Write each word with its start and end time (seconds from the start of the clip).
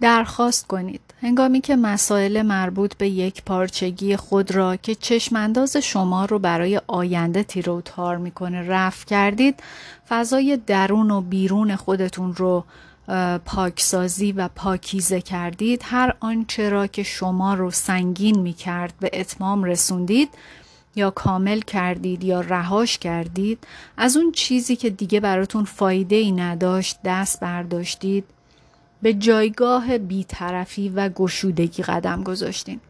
درخواست 0.00 0.66
کنید. 0.66 1.00
هنگامی 1.22 1.60
که 1.60 1.76
مسائل 1.76 2.42
مربوط 2.42 2.96
به 2.96 3.08
یک 3.08 3.42
پارچگی 3.42 4.16
خود 4.16 4.50
را 4.50 4.76
که 4.76 4.94
چشمانداز 4.94 5.76
شما 5.76 6.24
رو 6.24 6.38
برای 6.38 6.80
آینده 6.86 7.42
تیر 7.42 7.70
و 7.70 7.80
تار 7.80 8.16
می‌کنه 8.16 8.62
رفع 8.68 9.06
کردید 9.06 9.62
فضای 10.08 10.58
درون 10.66 11.10
و 11.10 11.20
بیرون 11.20 11.76
خودتون 11.76 12.34
رو 12.34 12.64
پاکسازی 13.44 14.32
و 14.32 14.48
پاکیزه 14.48 15.20
کردید. 15.20 15.82
هر 15.84 16.14
آنچه 16.20 16.68
را 16.68 16.86
که 16.86 17.02
شما 17.02 17.54
رو 17.54 17.70
سنگین 17.70 18.38
می 18.38 18.52
کرد 18.52 18.94
به 19.00 19.10
اتمام 19.12 19.64
رسوندید 19.64 20.28
یا 20.96 21.10
کامل 21.10 21.60
کردید 21.60 22.24
یا 22.24 22.40
رهاش 22.40 22.98
کردید 22.98 23.66
از 23.96 24.16
اون 24.16 24.32
چیزی 24.32 24.76
که 24.76 24.90
دیگه 24.90 25.20
براتون 25.20 25.64
فایده 25.64 26.16
ای 26.16 26.32
نداشت 26.32 26.98
دست 27.04 27.40
برداشتید. 27.40 28.24
به 29.06 29.14
جایگاه 29.14 29.98
بیطرفی 29.98 30.88
و 30.88 31.08
گشودگی 31.08 31.82
قدم 31.82 32.22
گذاشتین 32.22 32.80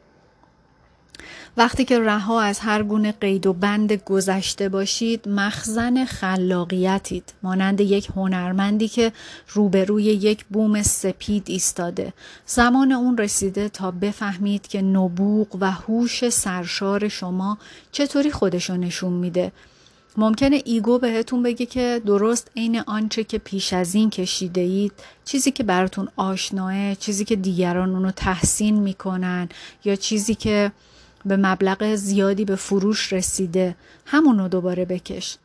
وقتی 1.57 1.85
که 1.85 2.01
رها 2.01 2.41
از 2.41 2.59
هر 2.59 2.83
گونه 2.83 3.13
قید 3.13 3.47
و 3.47 3.53
بند 3.53 3.93
گذشته 3.93 4.69
باشید 4.69 5.29
مخزن 5.29 6.05
خلاقیتید 6.05 7.35
مانند 7.43 7.81
یک 7.81 8.09
هنرمندی 8.17 8.89
که 8.89 9.13
روبروی 9.49 10.05
یک 10.05 10.45
بوم 10.45 10.83
سپید 10.83 11.45
ایستاده. 11.47 12.13
زمان 12.47 12.93
اون 12.93 13.19
رسیده 13.19 13.69
تا 13.69 13.91
بفهمید 13.91 14.67
که 14.67 14.83
نبوغ 14.83 15.57
و 15.61 15.71
هوش 15.71 16.29
سرشار 16.29 17.09
شما 17.09 17.59
چطوری 17.93 18.31
خودشو 18.31 18.77
نشون 18.77 19.13
میده. 19.13 19.53
ممکنه 20.19 20.63
ایگو 20.65 20.99
بهتون 20.99 21.43
بگه 21.43 21.67
که 21.67 22.03
درست 22.07 22.51
عین 22.57 22.81
آنچه 22.81 23.25
که 23.25 23.39
پیش 23.39 23.73
از 23.73 23.95
این 23.95 24.11
کشیده 24.11 24.61
اید. 24.61 24.93
چیزی 25.25 25.51
که 25.51 25.63
براتون 25.63 26.09
آشناه 26.17 26.95
چیزی 26.95 27.25
که 27.25 27.37
دیگران 27.37 27.91
اونو 27.91 28.11
تحسین 28.11 28.81
می‌کنن 28.81 29.49
یا 29.85 29.97
چیزی 29.97 30.35
که 30.35 30.73
به 31.25 31.37
مبلغ 31.37 31.95
زیادی 31.95 32.45
به 32.45 32.57
فروش 32.57 33.13
رسیده 33.13 33.77
همونو 34.07 34.49
دوباره 34.49 34.85
بکش. 34.85 35.37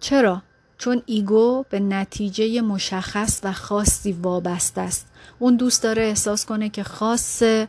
چرا؟ 0.00 0.42
چون 0.78 1.02
ایگو 1.06 1.64
به 1.70 1.80
نتیجه 1.80 2.60
مشخص 2.60 3.40
و 3.44 3.52
خاصی 3.52 4.12
وابسته 4.12 4.80
است. 4.80 5.06
اون 5.38 5.56
دوست 5.56 5.82
داره 5.82 6.02
احساس 6.02 6.46
کنه 6.46 6.68
که 6.68 6.82
خاصه 6.82 7.68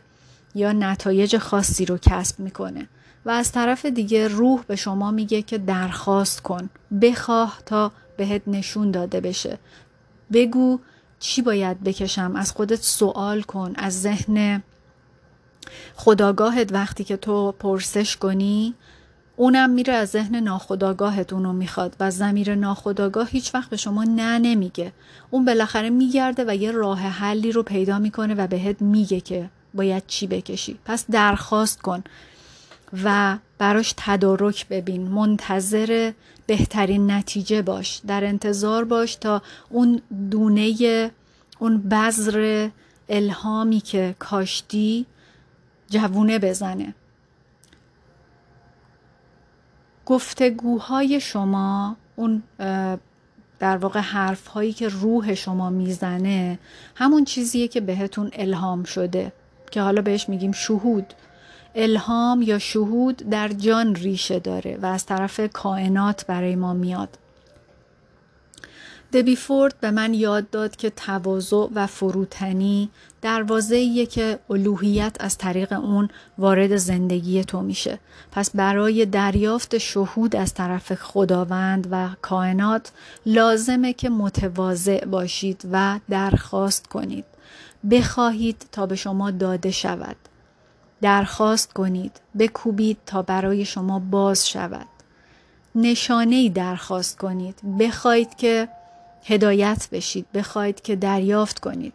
یا 0.54 0.72
نتایج 0.72 1.38
خاصی 1.38 1.84
رو 1.84 1.98
کسب 2.02 2.40
می‌کنه. 2.40 2.88
و 3.24 3.30
از 3.30 3.52
طرف 3.52 3.86
دیگه 3.86 4.28
روح 4.28 4.62
به 4.66 4.76
شما 4.76 5.10
میگه 5.10 5.42
که 5.42 5.58
درخواست 5.58 6.42
کن. 6.42 6.70
بخواه 7.02 7.58
تا 7.66 7.92
بهت 8.16 8.42
نشون 8.46 8.90
داده 8.90 9.20
بشه. 9.20 9.58
بگو 10.32 10.78
چی 11.18 11.42
باید 11.42 11.84
بکشم؟ 11.84 12.36
از 12.36 12.52
خودت 12.52 12.82
سوال 12.82 13.42
کن. 13.42 13.72
از 13.76 14.02
ذهن 14.02 14.62
خداگاهت 15.96 16.72
وقتی 16.72 17.04
که 17.04 17.16
تو 17.16 17.52
پرسش 17.52 18.16
کنی 18.16 18.74
اونم 19.36 19.70
میره 19.70 19.92
از 19.92 20.08
ذهن 20.08 20.36
ناخداگاهت 20.36 21.32
اونو 21.32 21.52
می‌خواد 21.52 21.96
و 22.00 22.10
زمیر 22.10 22.54
ناخداگاه 22.54 23.28
هیچ 23.28 23.54
وقت 23.54 23.70
به 23.70 23.76
شما 23.76 24.04
نه 24.04 24.38
نمیگه. 24.38 24.92
اون 25.30 25.44
بالاخره 25.44 25.90
میگرده 25.90 26.44
و 26.48 26.56
یه 26.56 26.70
راه 26.70 27.00
حلی 27.00 27.52
رو 27.52 27.62
پیدا 27.62 27.98
می‌کنه 27.98 28.34
و 28.34 28.46
بهت 28.46 28.82
میگه 28.82 29.20
که 29.20 29.50
باید 29.74 30.02
چی 30.06 30.26
بکشی. 30.26 30.78
پس 30.84 31.04
درخواست 31.10 31.82
کن. 31.82 32.04
و 33.04 33.38
براش 33.58 33.94
تدارک 33.96 34.68
ببین. 34.68 35.02
منتظر 35.08 36.12
بهترین 36.46 37.10
نتیجه 37.10 37.62
باش. 37.62 38.00
در 38.06 38.24
انتظار 38.24 38.84
باش 38.84 39.14
تا 39.16 39.42
اون 39.70 40.02
دونه 40.30 41.10
اون 41.58 41.82
بذر 41.82 42.68
الهامی 43.08 43.80
که 43.80 44.14
کاشتی 44.18 45.06
جوونه 45.90 46.38
بزنه. 46.38 46.94
گفتگوهای 50.06 51.20
شما 51.20 51.96
اون 52.16 52.42
در 53.58 53.76
واقع 53.76 54.00
حرف 54.00 54.46
هایی 54.46 54.72
که 54.72 54.88
روح 54.88 55.34
شما 55.34 55.70
می‌زنه 55.70 56.58
همون 56.94 57.24
چیزیه 57.24 57.68
که 57.68 57.80
بهتون 57.80 58.30
الهام 58.32 58.84
شده. 58.84 59.32
که 59.70 59.80
حالا 59.82 60.02
بهش 60.02 60.28
میگیم 60.28 60.52
شهود. 60.52 61.14
الهام 61.74 62.42
یا 62.42 62.58
شهود 62.58 63.16
در 63.16 63.48
جان 63.48 63.94
ریشه 63.94 64.38
داره 64.38 64.78
و 64.82 64.86
از 64.86 65.06
طرف 65.06 65.40
کائنات 65.52 66.26
برای 66.26 66.56
ما 66.56 66.74
میاد. 66.74 67.18
دبی 69.12 69.36
فورد 69.36 69.80
به 69.80 69.90
من 69.90 70.14
یاد 70.14 70.50
داد 70.50 70.76
که 70.76 70.90
تواضع 70.90 71.66
و 71.74 71.86
فروتنی 71.86 72.90
دروازه 73.22 74.06
که 74.06 74.38
الوهیت 74.50 75.16
از 75.20 75.38
طریق 75.38 75.72
اون 75.72 76.08
وارد 76.38 76.76
زندگی 76.76 77.44
تو 77.44 77.60
میشه. 77.60 77.98
پس 78.32 78.50
برای 78.56 79.06
دریافت 79.06 79.78
شهود 79.78 80.36
از 80.36 80.54
طرف 80.54 80.94
خداوند 80.94 81.88
و 81.90 82.08
کائنات 82.22 82.92
لازمه 83.26 83.92
که 83.92 84.08
متواضع 84.08 85.04
باشید 85.04 85.62
و 85.72 86.00
درخواست 86.10 86.86
کنید. 86.86 87.24
بخواهید 87.90 88.66
تا 88.72 88.86
به 88.86 88.96
شما 88.96 89.30
داده 89.30 89.70
شود. 89.70 90.16
درخواست 91.00 91.72
کنید 91.72 92.20
بکوبید 92.38 92.98
تا 93.06 93.22
برای 93.22 93.64
شما 93.64 93.98
باز 93.98 94.48
شود. 94.48 94.86
نشانه 95.74 96.48
درخواست 96.48 97.18
کنید. 97.18 97.78
بخواید 97.80 98.36
که 98.36 98.68
هدایت 99.24 99.88
بشید 99.92 100.26
بخواید 100.34 100.80
که 100.80 100.96
دریافت 100.96 101.58
کنید. 101.58 101.92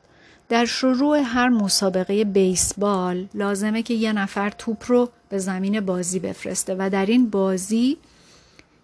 در 0.50 0.66
شروع 0.66 1.19
هر 1.25 1.50
مسابقه 1.50 2.24
بیسبال 2.24 3.28
لازمه 3.34 3.84
که 3.84 3.94
یه 3.94 4.14
نفر 4.14 4.50
توپ 4.50 4.84
رو 4.88 5.09
به 5.30 5.38
زمین 5.38 5.80
بازی 5.80 6.20
بفرسته 6.20 6.75
و 6.80 6.90
در 6.90 7.06
این 7.06 7.30
بازی 7.30 7.97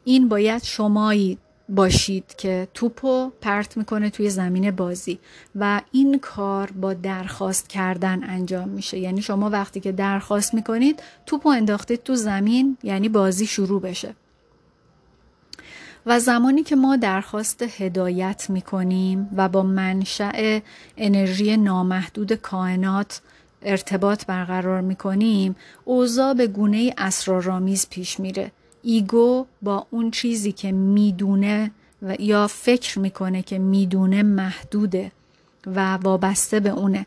این 0.03 0.29
باید 0.29 0.63
شمایی 0.63 1.37
باشید 1.69 2.35
که 2.37 2.67
توپو 2.73 3.31
پرت 3.41 3.77
می‌کنه 3.77 4.09
توی 4.09 4.29
زمین 4.29 4.71
بازی 4.71 5.19
و 5.55 5.81
این 5.91 6.19
کار 6.19 6.71
با 6.71 6.93
درخواست 6.93 7.69
کردن 7.69 8.23
انجام 8.23 8.69
میشه. 8.69 8.97
یعنی 8.97 9.21
شما 9.21 9.49
وقتی 9.49 9.79
که 9.79 9.91
درخواست 9.91 10.53
می‌کنید 10.53 11.03
توپو 11.25 11.49
انداختید 11.49 12.03
تو 12.03 12.15
زمین 12.15 12.77
یعنی 12.83 13.09
بازی 13.09 13.45
شروع 13.45 13.81
بشه. 13.81 14.15
و 16.05 16.19
زمانی 16.19 16.63
که 16.63 16.75
ما 16.75 16.95
درخواست 16.95 17.61
هدایت 17.61 18.49
می 18.49 18.61
کنیم 18.61 19.29
و 19.35 19.49
با 19.49 19.63
منشأ 19.63 20.59
انرژی 20.97 21.57
نامحدود 21.57 22.33
کائنات 22.33 23.21
ارتباط 23.61 24.25
برقرار 24.25 24.81
می 24.81 24.95
کنیم 24.95 25.55
اوضاع 25.85 26.33
به 26.33 26.47
گونه 26.47 26.93
اسرارآمیز 26.97 27.89
پیش 27.89 28.19
میره. 28.19 28.51
ایگو 28.83 29.45
با 29.61 29.87
اون 29.89 30.11
چیزی 30.11 30.51
که 30.51 30.71
می‌دونه 30.71 31.71
و 32.01 32.15
یا 32.19 32.47
فکر 32.47 32.99
می‌کنه 32.99 33.41
که 33.41 33.59
می‌دونه 33.59 34.23
محدوده 34.23 35.11
و 35.67 35.93
وابسته 35.93 36.59
به 36.59 36.69
اونه. 36.69 37.05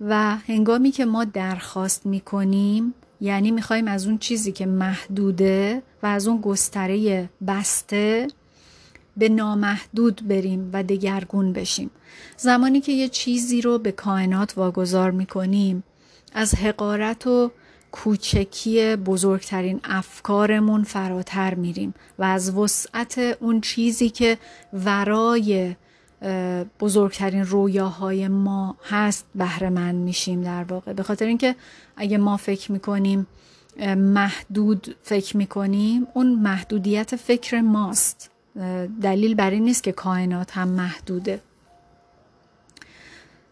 و 0.00 0.36
هنگامی 0.36 0.90
که 0.90 1.04
ما 1.04 1.24
درخواست 1.24 2.06
می‌کنیم 2.06 2.94
یعنی 3.20 3.50
می‌خوایم 3.50 3.88
از 3.88 4.06
اون 4.06 4.18
چیزی 4.18 4.52
که 4.52 4.66
محدوده 4.66 5.82
و 6.02 6.06
از 6.06 6.28
اون 6.28 6.40
گستره 6.40 7.28
بسته 7.46 8.28
به 9.16 9.28
نامحدود 9.28 10.28
بریم 10.28 10.70
و 10.72 10.82
دگرگون 10.82 11.52
بشیم. 11.52 11.90
زمانی 12.36 12.80
که 12.80 12.92
یه 12.92 13.08
چیزی 13.08 13.60
رو 13.60 13.78
به 13.78 13.92
کائنات 13.92 14.58
واگذار 14.58 15.10
می‌کنیم 15.10 15.84
از 16.34 16.54
حقارت 16.54 17.26
و 17.26 17.50
کوچکی 17.92 18.96
بزرگترین 18.96 19.80
افکارمون 19.84 20.82
فراتر 20.82 21.54
میریم 21.54 21.94
و 22.18 22.24
از 22.24 22.56
وسعت 22.56 23.18
اون 23.18 23.60
چیزی 23.60 24.10
که 24.10 24.38
ورای 24.72 25.76
بزرگترین 26.80 27.44
رویاهای 27.44 28.28
ما 28.28 28.76
هست 28.88 29.26
بهره 29.34 29.70
مند 29.70 29.94
میشیم 29.94 30.42
در 30.42 30.64
واقع. 30.64 30.92
به 30.92 31.02
خاطر 31.02 31.26
اینکه 31.26 31.54
اگه 31.96 32.18
ما 32.18 32.36
فکر 32.36 32.72
می‌کنیم 32.72 33.26
محدود 33.96 34.96
فکر 35.02 35.36
می‌کنیم 35.36 36.06
اون 36.14 36.34
محدودیت 36.34 37.16
فکر 37.16 37.60
ماست. 37.60 38.30
دلیل 39.02 39.34
بر 39.34 39.50
این 39.50 39.64
نیست 39.64 39.82
که 39.82 39.92
کائنات 39.92 40.50
هم 40.56 40.68
محدوده. 40.68 41.40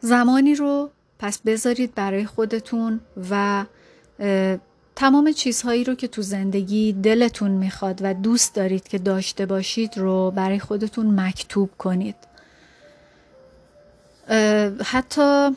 زمانی 0.00 0.55
رو 0.55 0.91
پس 1.19 1.38
بذارید 1.38 1.94
برای 1.94 2.26
خودتون 2.26 3.00
و 3.31 3.65
تمام 4.96 5.32
چیزهایی 5.32 5.84
رو 5.84 5.94
که 5.94 6.08
تو 6.08 6.22
زندگی 6.22 6.93
دلتون 6.93 7.50
می‌خواد 7.50 8.00
و 8.02 8.14
دوست 8.14 8.55
دارید 8.55 8.88
که 8.88 8.99
داشته 8.99 9.46
باشید 9.46 9.99
رو 9.99 10.31
برای 10.31 10.58
خودتون 10.58 11.20
مکتوب 11.20 11.70
کنید. 11.78 12.17
حتی 14.84 15.50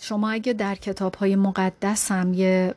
شما 0.00 0.30
اگه 0.30 0.52
در 0.52 0.74
کتاب 0.74 1.14
های 1.14 1.36
مقدس 1.36 2.12
هم 2.12 2.34
یه 2.34 2.74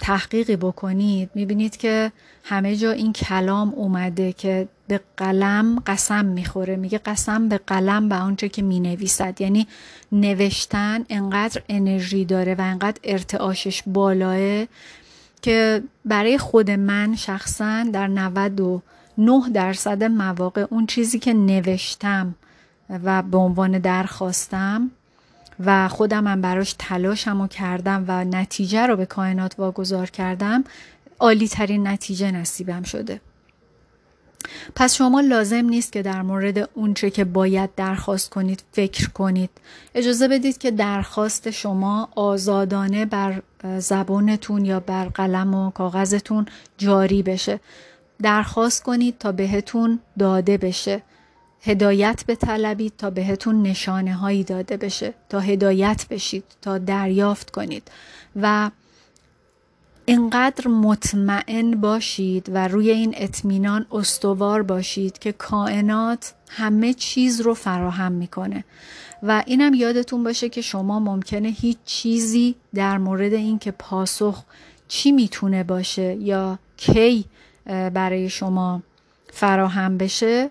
تحقیقی 0.00 0.56
بکنید 0.56 1.30
می‌بینید 1.34 1.76
که 1.76 2.12
همه 2.44 2.76
جا 2.76 2.90
این 2.90 3.12
کلام 3.12 3.72
اومده 3.76 4.32
که 4.32 4.68
به 4.92 5.00
قلم 5.16 5.82
قسم 5.86 6.24
می‌خوره. 6.24 6.76
میگه 6.76 6.98
قسم 6.98 7.48
به 7.48 7.58
قلم 7.66 8.08
به 8.08 8.14
آنچه 8.14 8.48
که 8.48 8.62
می‌نویسد. 8.62 9.40
یعنی 9.40 9.66
نوشتن 10.12 11.04
انقدر 11.10 11.62
انرژی 11.68 12.24
داره 12.24 12.54
و 12.54 12.60
انقدر 12.60 13.00
ارتعاشش 13.04 13.82
بالاه 13.86 14.66
که 15.42 15.82
برای 16.04 16.38
خود 16.38 16.70
من 16.70 17.16
شخصا 17.16 17.84
در 17.92 18.06
99 18.06 19.42
درصد 19.54 20.04
مواقع 20.04 20.66
اون 20.70 20.86
چیزی 20.86 21.18
که 21.18 21.32
نوشتم 21.32 22.34
و 23.04 23.22
به 23.22 23.38
عنوان 23.38 23.78
درخواستم 23.78 24.90
و 25.64 25.88
خودم 25.88 26.26
هم 26.26 26.40
براش 26.40 26.74
تلاشم 26.78 27.40
و 27.40 27.46
کردم 27.46 28.04
و 28.08 28.24
نتیجه 28.24 28.86
رو 28.86 28.96
به 28.96 29.06
کائنات 29.06 29.54
واگذار 29.58 30.10
کردم 30.10 30.64
عالی 31.20 31.48
ترین 31.48 31.86
نتیجه 31.86 32.30
نصیبم 32.30 32.82
شده. 32.82 33.20
پس 34.74 34.94
شما 34.94 35.20
لازم 35.20 35.64
نیست 35.64 35.92
که 35.92 36.02
در 36.02 36.22
مورد 36.22 36.68
اونچه 36.74 37.10
که 37.10 37.24
باید 37.24 37.74
درخواست 37.74 38.30
کنید 38.30 38.62
فکر 38.72 39.08
کنید. 39.08 39.50
اجازه 39.94 40.28
بدید 40.28 40.58
که 40.58 40.70
درخواست 40.70 41.50
شما 41.50 42.08
آزادانه 42.16 43.04
بر 43.04 43.42
زبانتون 43.78 44.64
یا 44.64 44.80
بر 44.80 45.04
قلم 45.04 45.54
و 45.54 45.70
کاغذتون 45.70 46.46
جاری 46.78 47.22
بشه. 47.22 47.60
درخواست 48.22 48.82
کنید 48.82 49.18
تا 49.18 49.32
بهتون 49.32 49.98
داده 50.18 50.58
بشه. 50.58 51.02
هدایت 51.62 52.24
به 52.26 52.34
طلبید 52.34 52.92
تا 52.98 53.10
بهتون 53.10 53.62
نشانه 53.62 54.14
هایی 54.14 54.44
داده 54.44 54.76
بشه. 54.76 55.14
تا 55.28 55.40
هدایت 55.40 56.06
بشید 56.10 56.44
تا 56.62 56.78
دریافت 56.78 57.50
کنید. 57.50 57.90
و 58.36 58.70
اینقدر 60.06 60.68
مطمئن 60.68 61.70
باشید 61.70 62.50
و 62.52 62.68
روی 62.68 62.90
این 62.90 63.14
اطمینان 63.16 63.86
استوار 63.92 64.62
باشید 64.62 65.18
که 65.18 65.32
کائنات 65.32 66.34
همه 66.48 66.94
چیز 66.94 67.40
رو 67.40 67.54
فراهم 67.54 68.12
می‌کنه. 68.12 68.64
و 69.22 69.42
اینم 69.46 69.74
یادتون 69.74 70.24
باشه 70.24 70.48
که 70.48 70.60
شما 70.60 71.00
ممکنه 71.00 71.48
هیچ 71.48 71.76
چیزی 71.84 72.54
در 72.74 72.98
مورد 72.98 73.32
اینکه 73.32 73.70
پاسخ 73.70 74.42
چی 74.88 75.12
می‌تونه 75.12 75.64
باشه 75.64 76.14
یا 76.14 76.58
کی 76.76 77.24
برای 77.66 78.30
شما 78.30 78.82
فراهم 79.32 79.98
بشه 79.98 80.50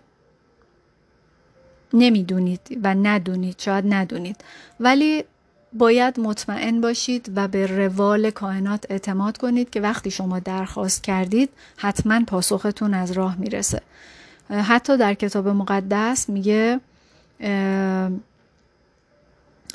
نمی‌دونید 1.93 2.79
و 2.83 2.95
ندونید 2.95 3.59
شاید 3.59 3.85
ندونید. 3.93 4.35
ولی 4.79 5.23
باید 5.73 6.19
مطمئن 6.19 6.81
باشید 6.81 7.31
و 7.35 7.47
به 7.47 7.67
روال 7.67 8.29
کائنات 8.29 8.85
اعتماد 8.89 9.37
کنید 9.37 9.69
که 9.69 9.81
وقتی 9.81 10.11
شما 10.11 10.39
درخواست 10.39 11.03
کردید 11.03 11.49
حتما 11.77 12.21
پاسختون 12.27 12.93
از 12.93 13.11
راه 13.11 13.35
می‌رسه. 13.35 13.81
حتی 14.49 14.97
در 14.97 15.13
کتاب 15.13 15.47
مقدس 15.47 16.29
میگه 16.29 16.79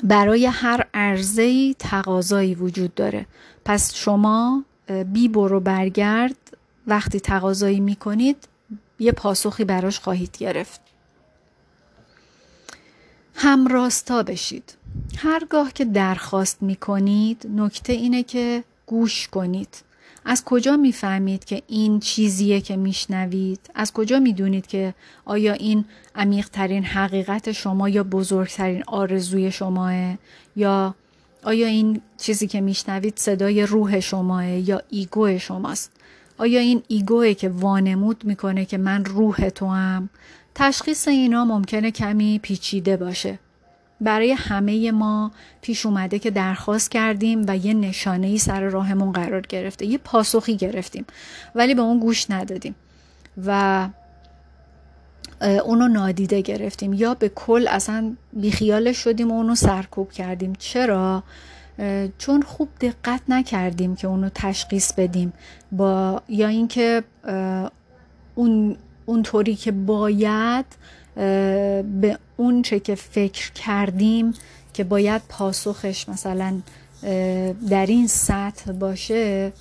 برای 0.03 0.45
هر 0.45 0.85
عرضه‌ای 0.93 1.75
تقاضایی 1.79 2.55
وجود 2.55 2.95
داره. 2.95 3.25
پس 3.65 3.93
شما 3.95 4.63
بی 5.05 5.27
برو 5.27 5.59
برگرد 5.59 6.57
وقتی 6.87 7.19
تقاضایی 7.19 7.79
می‌کنید 7.79 8.47
یه 8.99 9.11
پاسخی 9.11 9.63
براش 9.63 9.99
خواهید 9.99 10.37
گرفت. 10.37 10.86
همراستا 13.39 14.23
بشید. 14.23 14.73
هرگاه 15.17 15.73
که 15.73 15.85
درخواست 15.85 16.61
می 16.61 16.75
کنید 16.75 17.47
نکته 17.55 17.93
اینه 17.93 18.23
که 18.23 18.63
گوش 18.85 19.27
کنید. 19.27 19.83
از 20.25 20.43
کجا 20.43 20.77
می‌فهمید 20.77 21.45
که 21.45 21.61
این 21.67 21.99
چیزیه 21.99 22.61
که 22.61 22.75
میشنوید؟ 22.75 23.59
از 23.75 23.93
کجا 23.93 24.19
می‌دونید 24.19 24.67
که 24.67 24.93
آیا 25.25 25.53
این 25.53 25.85
عمیقترین 26.15 26.83
حقیقت 26.83 27.51
شما 27.51 27.89
یا 27.89 28.03
بزرگترین 28.03 28.83
آرزوی 28.87 29.51
شماه 29.51 30.17
یا 30.55 30.95
آیا 31.43 31.67
این 31.67 32.01
چیزی 32.17 32.47
که 32.47 32.61
میشنوید 32.61 33.17
صدای 33.17 33.65
روح 33.65 33.99
شماه 33.99 34.49
یا 34.49 34.81
ایگو 34.89 35.37
شماست؟ 35.37 35.91
آیا 36.37 36.59
این 36.59 36.83
ایگوه 36.87 37.33
که 37.33 37.49
وانمود 37.49 38.23
می‌کنه 38.25 38.65
که 38.65 38.77
من 38.77 39.05
روح 39.05 39.49
تو 39.49 39.67
هم 39.67 40.09
تشخیص 40.59 41.07
اینا 41.07 41.45
ممکنه 41.45 41.91
کمی 41.91 42.39
پیچیده 42.39 42.97
باشه. 42.97 43.39
برای 44.01 44.31
همه 44.31 44.91
ما 44.91 45.31
پیش 45.61 45.85
اومده 45.85 46.19
که 46.19 46.31
درخواست 46.31 46.91
کردیم 46.91 47.45
و 47.47 47.57
یه 47.57 47.73
نشانه 47.73 48.27
ای 48.27 48.37
سر 48.37 48.61
راهمون 48.61 49.11
قرار 49.11 49.41
گرفته. 49.41 49.85
یه 49.85 49.97
پاسخی 49.97 50.57
گرفتیم 50.57 51.05
ولی 51.55 51.75
به 51.75 51.81
اون 51.81 51.99
گوش 51.99 52.31
ندادیم 52.31 52.75
و 53.45 53.89
اونو 55.41 55.87
نادیده 55.87 56.41
گرفتیم. 56.41 56.93
یا 56.93 57.13
به 57.13 57.29
کل 57.29 57.67
اصلا 57.69 58.15
بیخیالش 58.33 58.97
شدیم 58.97 59.31
و 59.31 59.33
اونو 59.33 59.55
سرکوب 59.55 60.11
کردیم. 60.11 60.53
چرا؟ 60.59 61.23
چون 62.17 62.41
خوب 62.41 62.69
دقت 62.81 63.21
نکردیم 63.27 63.95
که 63.95 64.07
اونو 64.07 64.29
تشخیص 64.35 64.93
بدیم 64.93 65.33
با 65.71 66.21
یا 66.29 66.47
اینکه 66.47 67.03
اون 68.35 68.77
اونطوری 69.07 69.55
که 69.55 69.71
باید 69.71 70.65
به 72.01 72.17
اون 72.37 72.61
چه 72.61 72.79
که 72.79 72.95
فکر 72.95 73.51
کردیم 73.51 74.33
که 74.73 74.83
باید 74.83 75.21
پاسخش 75.29 76.09
مثلا 76.09 76.61
در 77.69 77.85
این 77.85 78.07
سطح 78.07 78.71
باشه 78.71 79.53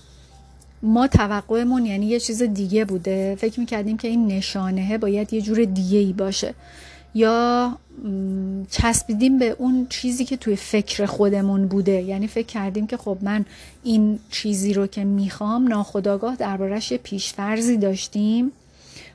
ما 0.82 1.06
توقعمون 1.06 1.86
یعنی 1.86 2.06
یه 2.06 2.20
چیز 2.20 2.42
دیگه 2.42 2.84
بوده. 2.84 3.36
فکر 3.40 3.60
می‌کردیم 3.60 3.96
که 3.96 4.08
این 4.08 4.26
نشانه 4.26 4.98
باید 4.98 5.32
یه 5.32 5.40
جور 5.40 5.64
دیگه 5.64 5.98
ای 5.98 6.12
باشه. 6.12 6.54
یا 7.14 7.78
چسبیدیم 8.70 9.38
به 9.38 9.56
اون 9.58 9.86
چیزی 9.90 10.24
که 10.24 10.36
توی 10.36 10.56
فکر 10.56 11.06
خودمون 11.06 11.66
بوده. 11.68 12.02
یعنی 12.02 12.26
فکر 12.26 12.46
کردیم 12.46 12.86
که 12.86 12.96
خب 12.96 13.18
من 13.22 13.44
این 13.84 14.18
چیزی 14.30 14.74
رو 14.74 14.86
که 14.86 15.04
می‌خوام 15.04 15.68
ناخداگاه 15.68 16.36
دربارش 16.36 16.92
یه 16.92 16.98
پیشفرزی 16.98 17.76
داشتیم. 17.76 18.52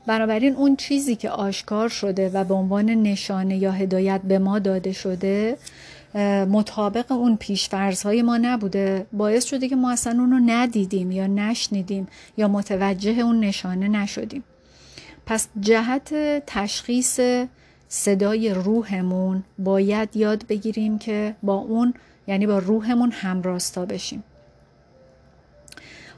بنابراین 0.05 0.55
اون 0.55 0.75
چیزی 0.75 1.15
که 1.15 1.29
آشکار 1.29 1.89
شده 1.89 2.29
و 2.29 2.43
به 2.43 2.53
عنوان 2.53 2.85
نشانه 2.85 3.57
یا 3.57 3.71
هدایت 3.71 4.21
به 4.21 4.39
ما 4.39 4.59
داده 4.59 4.91
شده 4.91 5.57
مطابق 6.49 7.11
اون 7.11 7.37
پیشفرزهای 7.37 8.21
ما 8.21 8.37
نبوده. 8.37 9.05
باعث 9.13 9.45
شده 9.45 9.69
که 9.69 9.75
ما 9.75 9.91
اصلا 9.91 10.13
اون 10.19 10.31
رو 10.31 10.39
ندیدیم 10.45 11.11
یا 11.11 11.27
نشنیدیم 11.27 12.07
یا 12.37 12.47
متوجه 12.47 13.11
اون 13.11 13.39
نشانه 13.39 13.87
نشدیم. 13.87 14.43
پس 15.25 15.47
جهت 15.59 16.13
تشخیص 16.47 17.19
صدای 17.87 18.53
روحمون 18.53 19.43
باید 19.59 20.17
یاد 20.17 20.47
بگیریم 20.47 20.99
که 20.99 21.35
با 21.43 21.55
اون 21.55 21.93
یعنی 22.27 22.47
با 22.47 22.59
روحمون 22.59 23.11
همراستا 23.11 23.85
بشیم. 23.85 24.23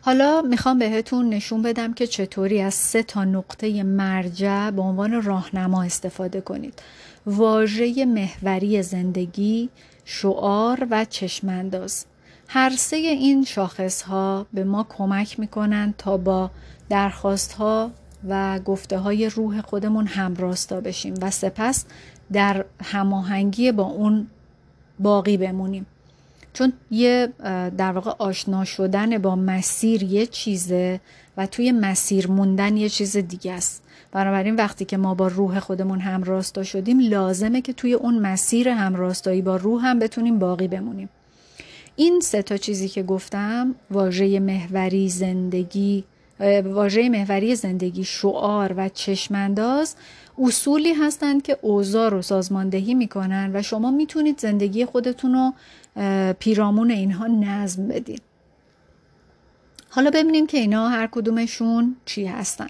حالا 0.05 0.41
می‌خوام 0.41 0.79
بهتون 0.79 1.29
نشون 1.29 1.61
بدم 1.61 1.93
که 1.93 2.07
چطوری 2.07 2.61
از 2.61 2.73
سه 2.73 3.03
تا 3.03 3.23
نقطه 3.23 3.83
مرجع 3.83 4.69
به 4.69 4.81
عنوان 4.81 5.21
راهنما 5.21 5.83
استفاده 5.83 6.41
کنید. 6.41 6.81
واژه 7.25 8.05
محوری 8.05 8.83
زندگی 8.83 9.69
شعار 10.05 10.87
و 10.91 11.05
چشمانداز. 11.05 12.05
هر 12.47 12.69
سه 12.69 12.95
این 12.95 13.45
شاخص 13.45 14.01
ها 14.01 14.45
به 14.53 14.63
ما 14.63 14.85
کمک 14.97 15.39
می‌کنن 15.39 15.93
تا 15.97 16.17
با 16.17 16.51
درخواست 16.89 17.53
ها 17.53 17.91
و 18.29 18.59
گفته 18.59 18.97
های 18.97 19.29
روح 19.29 19.61
خودمون 19.61 20.07
همراستا 20.07 20.81
بشیم 20.81 21.13
و 21.21 21.31
سپس 21.31 21.85
در 22.31 22.65
هماهنگی 22.83 23.71
با 23.71 23.83
اون 23.83 24.27
باقی 24.99 25.37
بمونیم. 25.37 25.85
چون 26.53 26.73
یه 26.91 27.33
در 27.77 27.91
واقع 27.91 28.11
آشنا 28.17 28.65
شدن 28.65 29.17
با 29.17 29.35
مسیر 29.35 30.03
یه 30.03 30.25
چیزه 30.25 30.99
و 31.37 31.47
توی 31.47 31.71
مسیر 31.71 32.27
موندن 32.27 32.77
یه 32.77 32.89
چیز 32.89 33.17
دیگه 33.17 33.53
است. 33.53 33.83
بنابراین 34.11 34.55
وقتی 34.55 34.85
که 34.85 34.97
ما 34.97 35.13
با 35.13 35.27
روح 35.27 35.59
خودمون 35.59 35.99
همراستا 35.99 36.63
شدیم 36.63 36.99
لازمه 36.99 37.61
که 37.61 37.73
توی 37.73 37.93
اون 37.93 38.19
مسیر 38.19 38.69
همراستایی 38.69 39.41
با 39.41 39.55
روح 39.55 39.85
هم 39.85 39.99
بتونیم 39.99 40.39
باقی 40.39 40.67
بمونیم. 40.67 41.09
این 41.95 42.19
سه 42.19 42.41
تا 42.41 42.57
چیزی 42.57 42.89
که 42.89 43.03
گفتم 43.03 43.75
واژه 43.91 44.39
محوری 44.39 45.09
زندگی 45.09 46.03
واژه 46.63 47.09
محوری 47.09 47.55
زندگی 47.55 48.03
شعار 48.03 48.73
و 48.77 48.89
چشمانداز 48.89 49.95
اصولی 50.39 50.93
هستند 50.93 51.41
که 51.41 51.57
اوضاع 51.61 52.09
رو 52.09 52.21
سازماندهی 52.21 52.93
می‌کنن 52.93 53.51
و 53.53 53.61
شما 53.61 53.91
می‌تونید 53.91 54.39
زندگی 54.39 54.85
خودتون 54.85 55.33
رو 55.33 55.53
پیرامون 56.39 56.91
اینها 56.91 57.27
نظم 57.27 57.87
بدین. 57.87 58.19
حالا 59.89 60.09
ببینیم 60.09 60.47
که 60.47 60.57
اینا 60.57 60.89
هر 60.89 61.07
کدومشون 61.07 61.95
چی 62.05 62.25
هستن. 62.25 62.67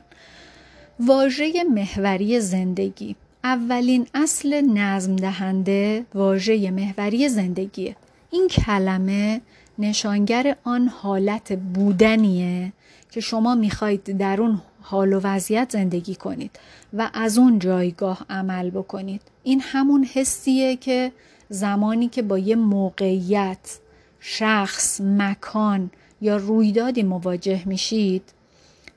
واژه 0.99 1.63
محوری 1.63 2.39
زندگی. 2.39 3.15
اولین 3.43 4.07
اصل 4.13 4.61
نظم 4.61 5.15
دهنده 5.15 6.05
واژه 6.13 6.71
محوری 6.71 7.29
زندگیه. 7.29 7.95
این 8.31 8.47
کلمه 8.47 9.41
نشانگر 9.79 10.55
آن 10.63 10.87
حالت 10.87 11.53
بودنیه 11.53 12.73
که 13.11 13.21
شما 13.21 13.55
می‌خواید 13.55 14.17
در 14.17 14.41
اون 14.41 14.61
حال 14.81 15.13
و 15.13 15.19
وضعیت 15.23 15.71
زندگی 15.71 16.15
کنید 16.15 16.59
و 16.93 17.09
از 17.13 17.37
اون 17.37 17.59
جایگاه 17.59 18.25
عمل 18.29 18.69
بکنید. 18.69 19.21
این 19.43 19.61
همون 19.61 20.03
حسیه 20.03 20.75
که 20.75 21.11
زمانی 21.49 22.07
که 22.07 22.21
با 22.21 22.37
یه 22.37 22.55
موقعیت 22.55 23.79
شخص 24.19 25.01
مکان 25.01 25.91
یا 26.21 26.37
رویدادی 26.37 27.03
مواجه 27.03 27.67
میشید 27.67 28.33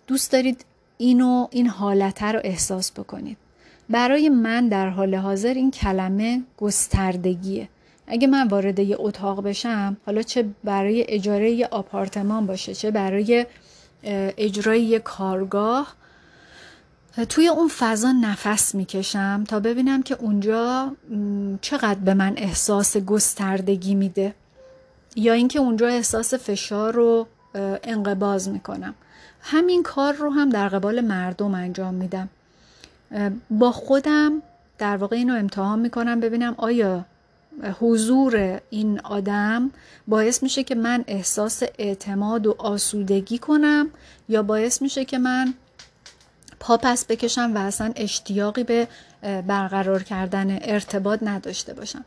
دوست 0.06 0.32
دارید 0.32 0.64
اینو 0.98 1.46
این 1.50 1.66
حالته 1.66 2.26
رو 2.26 2.40
احساس 2.44 2.92
بکنید. 2.92 3.36
برای 3.90 4.28
من 4.28 4.68
در 4.68 4.88
حال 4.88 5.14
حاضر 5.14 5.54
این 5.54 5.70
کلمه 5.70 6.42
گستردگیه. 6.58 7.68
اگه 8.06 8.26
من 8.26 8.48
وارد 8.48 8.78
یه 8.78 8.96
اتاق 8.98 9.42
بشم 9.42 9.96
حالا 10.06 10.22
چه 10.22 10.44
برای 10.64 11.04
اجاره 11.08 11.50
یه 11.50 11.66
آپارتمان 11.70 12.46
باشه 12.46 12.74
چه 12.74 12.90
برای 12.90 13.46
اجرای 14.38 14.82
یه 14.82 14.98
کارگاه 14.98 15.94
توی 17.24 17.48
اون 17.48 17.68
فضا 17.68 18.12
نفس 18.12 18.74
می‌کشم 18.74 19.44
تا 19.48 19.60
ببینم 19.60 20.02
که 20.02 20.14
اونجا 20.14 20.92
چقدر 21.60 22.00
به 22.00 22.14
من 22.14 22.34
احساس 22.36 22.96
گستردگی 22.96 23.94
میده. 23.94 24.34
یا 25.16 25.32
اینکه 25.32 25.58
اونجا 25.58 25.88
احساس 25.88 26.34
فشار 26.34 26.94
رو 26.94 27.26
انقباز 27.84 28.48
می‌کنم. 28.48 28.94
همین 29.40 29.82
کار 29.82 30.14
رو 30.14 30.30
هم 30.30 30.50
در 30.50 30.68
قبال 30.68 31.00
مردم 31.00 31.54
انجام 31.54 31.94
میدم. 31.94 32.28
با 33.50 33.72
خودم 33.72 34.42
در 34.78 34.96
واقع 34.96 35.16
اینو 35.16 35.34
امتحان 35.34 35.78
می‌کنم 35.78 36.20
ببینم 36.20 36.54
آیا 36.56 37.04
حضور 37.80 38.60
این 38.70 39.00
آدم 39.00 39.70
باعث 40.08 40.42
میشه 40.42 40.64
که 40.64 40.74
من 40.74 41.04
احساس 41.06 41.62
اعتماد 41.78 42.46
و 42.46 42.54
آسودگی 42.58 43.38
کنم 43.38 43.88
یا 44.28 44.42
باعث 44.42 44.82
میشه 44.82 45.04
که 45.04 45.18
من 45.18 45.54
پا 46.60 46.76
پس 46.76 47.04
بکشم 47.04 47.52
و 47.54 47.58
اصلا 47.58 47.92
اشتیاقی 47.96 48.64
به 48.64 48.88
برقرار 49.22 50.02
کردن 50.02 50.58
ارتباط 50.62 51.22
نداشته 51.22 51.74
باشم. 51.74 52.04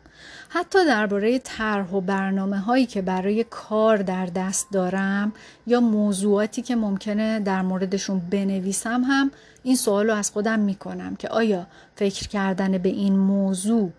حتی 0.49 0.85
درباره 0.85 1.39
طرح 1.39 1.91
و 1.91 2.01
برنامه 2.01 2.59
هایی 2.59 2.85
که 2.85 3.01
برای 3.01 3.45
کار 3.49 3.97
در 3.97 4.25
دست 4.25 4.67
دارم 4.71 5.33
یا 5.67 5.79
موضوعاتی 5.79 6.61
که 6.61 6.75
ممکنه 6.75 7.39
در 7.39 7.61
موردشون 7.61 8.19
بنویسم 8.19 9.03
هم 9.03 9.31
این 9.63 9.75
سوال 9.75 10.07
رو 10.07 10.13
از 10.13 10.31
خودم 10.31 10.59
می‌کنم 10.59 11.15
که 11.15 11.27
آیا 11.27 11.67
فکر 11.95 12.27
کردن 12.27 12.77
به 12.77 12.89
این 12.89 13.17
موضوع 13.17 13.91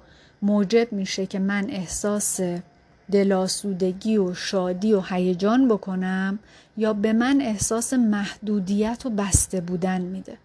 موجب 0.42 0.92
میشه 0.92 1.26
که 1.26 1.38
من 1.38 1.66
احساس 1.70 2.40
دلاسودگی 3.12 4.18
و 4.18 4.34
شادی 4.34 4.92
و 4.92 5.00
هیجان 5.00 5.68
بکنم 5.68 6.38
یا 6.80 6.92
به 6.92 7.12
من 7.12 7.40
احساس 7.40 7.92
محدودیت 7.92 9.02
و 9.06 9.10
بسته 9.10 9.60
بودن 9.60 10.00
میده. 10.00 10.38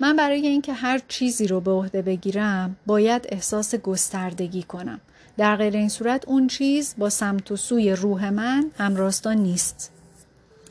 من 0.00 0.16
برای 0.16 0.46
اینکه 0.46 0.72
هر 0.72 1.00
چیزی 1.08 1.46
رو 1.46 1.60
به 1.60 1.70
عهده 1.70 2.02
بگیرم 2.02 2.76
باید 2.86 3.26
احساس 3.28 3.74
گستردگی 3.74 4.62
کنم. 4.62 5.00
در 5.36 5.56
غیر 5.56 5.76
این 5.76 5.88
صورت 5.88 6.28
اون 6.28 6.46
چیز 6.46 6.94
با 6.98 7.10
سمت 7.10 7.52
و 7.52 7.56
سوی 7.56 7.92
روح 7.92 8.30
من 8.30 8.70
همراستا 8.78 9.32
نیست. 9.32 9.92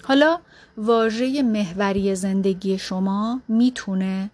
حالا 0.03 0.39
واژه 0.77 1.43
محوری 1.43 2.15
زندگی 2.15 2.77
شما 2.77 3.41
می‌تونه 3.47 4.29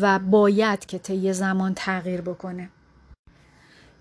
و 0.00 0.18
باید 0.18 0.86
که 0.86 0.98
طی 0.98 1.32
زمان 1.32 1.74
تغییر 1.74 2.20
بکنه. 2.20 2.68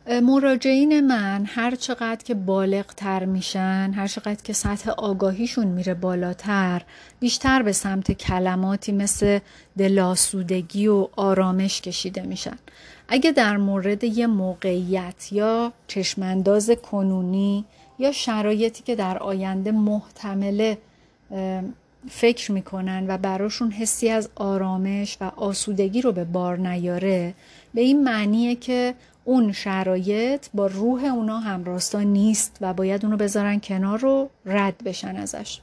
مراجعین 0.08 1.08
من 1.08 1.46
هر 1.48 1.76
چقدر 1.76 2.24
که 2.26 2.34
بالغ 2.34 2.86
تر 2.86 3.26
میشن 3.26 3.92
هر 3.96 4.08
چقدر 4.08 4.44
که 4.44 4.54
سطح 4.54 4.90
آگاهیشون 4.90 5.68
میره 5.68 5.94
بالاتر 5.94 6.82
بیشتر 7.20 7.62
به 7.62 7.72
سمت 7.72 8.12
کلماتی 8.12 8.92
مثل 8.92 9.40
دلاسودگی 9.78 10.88
و 10.88 11.08
آرامش 11.16 11.82
کشیده 11.82 12.22
میشن. 12.22 12.58
اگه 13.08 13.32
در 13.32 13.58
مورد 13.58 14.04
یه 14.04 14.28
موقعیت 14.28 15.32
یا 15.32 15.74
چشمانداز 15.88 16.70
کنونی 16.70 17.66
یا 18.00 18.12
شرایطی 18.12 18.84
که 18.84 18.96
در 18.96 19.18
آینده 19.18 19.72
محتمله 19.72 20.78
فکر 22.10 22.52
می‌کنن 22.52 23.06
و 23.08 23.18
براشون 23.18 23.72
حسی 23.72 24.10
از 24.10 24.30
آرامش 24.36 25.18
و 25.22 25.32
آسودگی 25.36 26.02
رو 26.02 26.12
به 26.12 26.24
بار 26.24 26.58
نیاره 26.58 27.34
به 27.74 27.82
این 27.82 28.04
معنیه 28.04 28.56
که 28.56 28.94
اون 29.26 29.52
شرایط 29.52 30.48
با 30.54 30.68
روح 30.68 31.04
اونا 31.04 31.40
همراستا 31.40 32.02
نیست 32.02 32.58
و 32.62 32.74
باید 32.74 33.06
اونو 33.06 33.18
بذارن 33.18 33.60
کنار 33.60 34.00
رو 34.00 34.30
رد 34.46 34.84
بشن 34.84 35.16
ازش. 35.16 35.60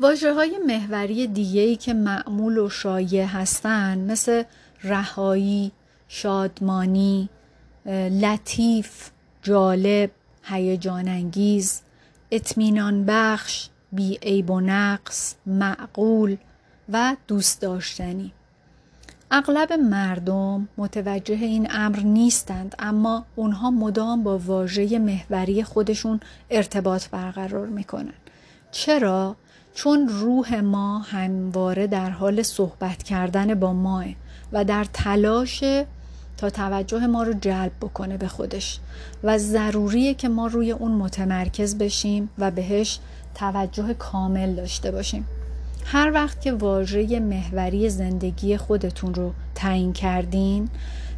واجه 0.00 0.32
های 0.32 0.58
محوری 0.66 1.26
دیگه 1.26 1.60
ای 1.60 1.76
که 1.76 1.94
معمول 1.94 2.58
و 2.58 2.68
شایع 2.68 3.24
هستن 3.24 3.98
مثل 3.98 4.42
رهایی، 4.82 5.72
شادمانی، 6.08 7.28
لطیف، 8.10 9.10
جالب، 9.42 10.10
هیجان 10.42 11.08
انگیز، 11.08 11.82
اطمینان 12.30 13.04
بخش، 13.04 13.68
بی 13.92 14.18
عیب 14.22 14.50
و 14.50 14.60
نقص، 14.60 15.34
معقول 15.46 16.36
و 16.92 17.16
دوست 17.28 17.60
داشتنی. 17.60 18.32
اغلب 19.36 19.72
مردم 19.72 20.68
متوجه 20.76 21.34
این 21.34 21.68
امر 21.70 22.00
نیستند 22.00 22.74
اما 22.78 23.24
اونها 23.36 23.70
مدام 23.70 24.22
با 24.22 24.38
واژه 24.38 24.98
محوری 24.98 25.64
خودشون 25.64 26.20
ارتباط 26.50 27.08
برقرار 27.08 27.66
می‌کنن 27.66 28.12
چرا؟ 28.70 29.36
چون 29.74 30.08
روح 30.08 30.60
ما 30.60 30.98
همواره 30.98 31.86
در 31.86 32.10
حال 32.10 32.42
صحبت 32.42 33.02
کردن 33.02 33.54
با 33.54 33.72
ماه 33.72 34.04
و 34.52 34.64
در 34.64 34.86
تلاش 34.92 35.64
تا 36.36 36.50
توجه 36.50 37.06
ما 37.06 37.22
رو 37.22 37.32
جلب 37.32 37.72
بکنه 37.80 38.16
به 38.16 38.28
خودش 38.28 38.80
و 39.24 39.38
ضروریه 39.38 40.14
که 40.14 40.28
ما 40.28 40.46
روی 40.46 40.72
اون 40.72 40.92
متمرکز 40.92 41.78
بشیم 41.78 42.30
و 42.38 42.50
بهش 42.50 42.98
توجه 43.34 43.94
کامل 43.94 44.54
داشته 44.54 44.90
باشیم 44.90 45.26
هر 45.84 46.10
وقت 46.14 46.40
که 46.40 46.52
واژه 46.52 47.20
محوری 47.20 47.90
زندگی 47.90 48.56
خودتون 48.56 49.14
رو 49.14 49.32
تعیین 49.54 49.92
کردین 49.92 50.68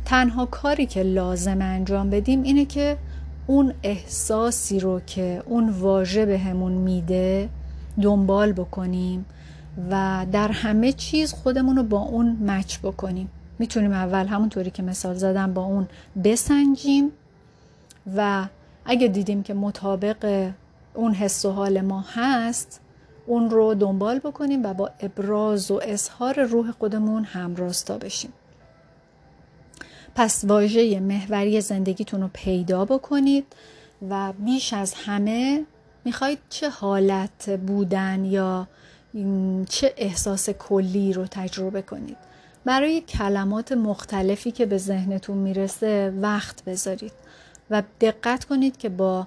تنها 0.04 0.46
کاری 0.46 0.86
که 0.86 1.02
لازم 1.02 1.62
انجام 1.62 2.10
بدیم 2.10 2.42
اینه 2.42 2.64
که 2.64 2.96
اون 3.46 3.74
احساسی 3.82 4.80
رو 4.80 5.00
که 5.00 5.42
اون 5.46 5.70
واژه 5.70 6.26
بهمون 6.26 6.72
به 6.72 6.78
میده 6.78 7.48
دنبال 8.02 8.52
بکنیم 8.52 9.24
و 9.90 10.26
در 10.32 10.48
همه 10.48 10.92
چیز 10.92 11.32
خودمون 11.32 11.76
رو 11.76 11.82
با 11.82 11.98
اون 12.00 12.36
مچ 12.46 12.78
بکنیم. 12.78 13.30
می‌تونیم 13.58 13.92
اول 13.92 14.26
همونطوری 14.26 14.70
که 14.70 14.82
مثال 14.82 15.14
زدم 15.14 15.54
با 15.54 15.62
اون 15.62 15.88
بسنجیم 16.24 17.10
و 18.16 18.46
اگه 18.84 19.08
دیدیم 19.08 19.42
که 19.42 19.54
مطابق 19.54 20.50
اون 20.94 21.14
حس 21.14 21.44
و 21.44 21.50
حال 21.50 21.80
ما 21.80 22.04
هست 22.14 22.80
اون 23.26 23.50
رو 23.50 23.74
دنبال 23.74 24.18
بکنیم 24.18 24.66
و 24.66 24.74
با 24.74 24.90
ابراز 25.00 25.70
و 25.70 25.80
اظهار 25.82 26.42
روح 26.42 26.70
خودمون 26.70 27.24
همراستا 27.24 27.98
بشیم. 27.98 28.32
پس 30.14 30.44
واژه 30.44 31.00
محوری 31.00 31.60
زندگیتون 31.60 32.20
رو 32.22 32.30
پیدا 32.32 32.84
بکنید 32.84 33.46
و 34.10 34.32
بیش 34.32 34.72
از 34.72 34.94
همه 34.94 35.64
می‌خواید 36.04 36.38
چه 36.48 36.68
حالت 36.68 37.50
بودن 37.50 38.24
یا 38.24 38.68
چه 39.68 39.94
احساس 39.96 40.50
کلی 40.50 41.12
رو 41.12 41.26
تجربه 41.30 41.82
کنید. 41.82 42.16
برای 42.64 43.00
کلمات 43.00 43.72
مختلفی 43.72 44.50
که 44.50 44.66
به 44.66 44.78
ذهنتون 44.78 45.36
می‌رسه 45.36 46.14
وقت 46.20 46.64
بذارید 46.64 47.12
و 47.70 47.82
دقت 48.00 48.44
کنید 48.44 48.76
که 48.76 48.88
با 48.88 49.26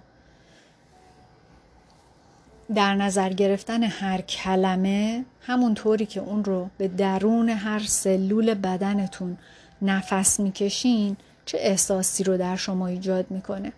در 2.75 2.95
نظر 2.95 3.29
گرفتن 3.29 3.83
هر 3.83 4.21
کلمه 4.21 5.25
همونطوری 5.41 6.05
که 6.05 6.19
اون 6.19 6.43
رو 6.43 6.69
به 6.77 6.87
درون 6.87 7.49
هر 7.49 7.79
سلول 7.79 8.53
بدنتون 8.53 9.37
نفس 9.81 10.39
می‌کشین 10.39 11.17
چه 11.45 11.57
احساسی 11.61 12.23
رو 12.23 12.37
در 12.37 12.55
شما 12.55 12.87
ایجاد 12.87 13.31
می‌کنه. 13.31 13.71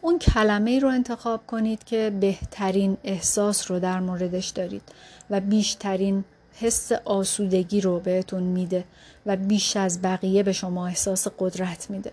اون 0.00 0.18
کلمه 0.18 0.78
رو 0.78 0.88
انتخاب 0.88 1.46
کنید 1.46 1.84
که 1.84 2.12
بهترین 2.20 2.96
احساس 3.04 3.70
رو 3.70 3.80
در 3.80 4.00
موردش 4.00 4.48
دارید 4.48 4.82
و 5.30 5.40
بیشترین 5.40 6.24
حس 6.54 6.92
آسودگی 6.92 7.80
رو 7.80 8.00
بهتون 8.00 8.42
میده 8.42 8.84
و 9.26 9.36
بیش 9.36 9.76
از 9.76 10.02
بقیه 10.02 10.42
به 10.42 10.52
شما 10.52 10.86
احساس 10.86 11.26
قدرت 11.38 11.90
میده. 11.90 12.12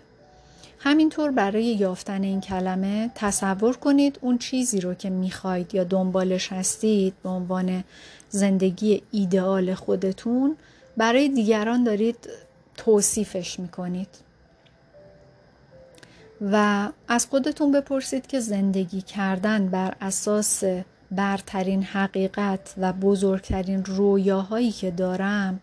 همینطور 0.80 1.30
برای 1.30 1.64
یافتن 1.64 2.22
این 2.22 2.40
کلمه 2.40 3.10
تصور 3.14 3.76
کنید 3.76 4.18
اون 4.22 4.38
چیزی 4.38 4.80
رو 4.80 4.94
که 4.94 5.10
می‌خواید 5.10 5.74
یا 5.74 5.84
دنبالش 5.84 6.52
هستید 6.52 7.14
به 7.22 7.28
عنوان 7.28 7.84
زندگی 8.28 9.02
ایدئال 9.10 9.74
خودتون 9.74 10.56
برای 10.96 11.28
دیگران 11.28 11.84
دارید 11.84 12.28
توصیفش 12.76 13.60
می‌کنید. 13.60 14.08
و 16.52 16.88
از 17.08 17.26
خودتون 17.26 17.72
بپرسید 17.72 18.26
که 18.26 18.40
زندگی 18.40 19.02
کردن 19.02 19.68
بر 19.68 19.94
اساس 20.00 20.64
برترین 21.10 21.82
حقیقت 21.82 22.74
و 22.78 22.92
بزرگترین 22.92 23.84
رویاهایی 23.84 24.72
که 24.72 24.90
دارم 24.90 25.60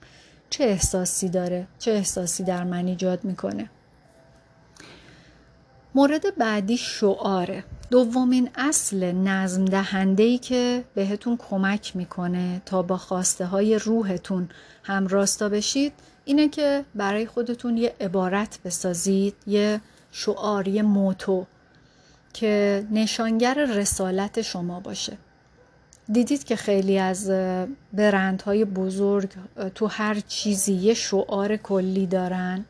چه 0.50 0.64
احساسی 0.64 1.30
داره؟ 1.30 1.68
چه 1.80 1.92
احساسی 1.92 2.44
در 2.44 2.64
من 2.64 2.88
ایجاد 2.88 3.24
می‌کنه؟ 3.24 3.70
مورد 5.96 6.36
بعدی 6.38 6.78
شعاره. 6.78 7.64
دومین 7.92 8.50
اصل 8.56 9.12
نظم 9.12 9.66
دهنده 9.66 10.38
که 10.38 10.84
بهتون 10.96 11.38
کمک 11.38 11.96
می‌کنه 11.96 12.62
تا 12.66 12.82
با 12.82 12.98
خواسته 12.98 13.46
های 13.46 13.80
روحتون 13.80 14.50
هم 14.84 15.08
راستا 15.08 15.50
بشید 15.50 15.94
اینه 16.26 16.50
که 16.50 16.86
برای 16.96 17.26
خودتون 17.26 17.78
یه 17.78 17.94
عبارت 18.02 18.60
بسازید 18.66 19.36
یه 19.48 19.82
شعار 20.12 20.68
یه 20.68 20.82
موتو 20.82 21.46
که 22.34 22.86
نشانگر 22.92 23.66
رسالت 23.66 24.42
شما 24.42 24.80
باشه. 24.80 25.18
دیدید 26.12 26.44
که 26.44 26.56
خیلی 26.56 27.00
از 27.00 27.30
برندهای 27.94 28.66
بزرگ 28.66 29.30
تو 29.76 29.88
هر 29.88 30.20
چیزی 30.28 30.74
یه 30.74 30.94
شعار 30.94 31.58
کلی 31.58 32.06
دارن. 32.06 32.66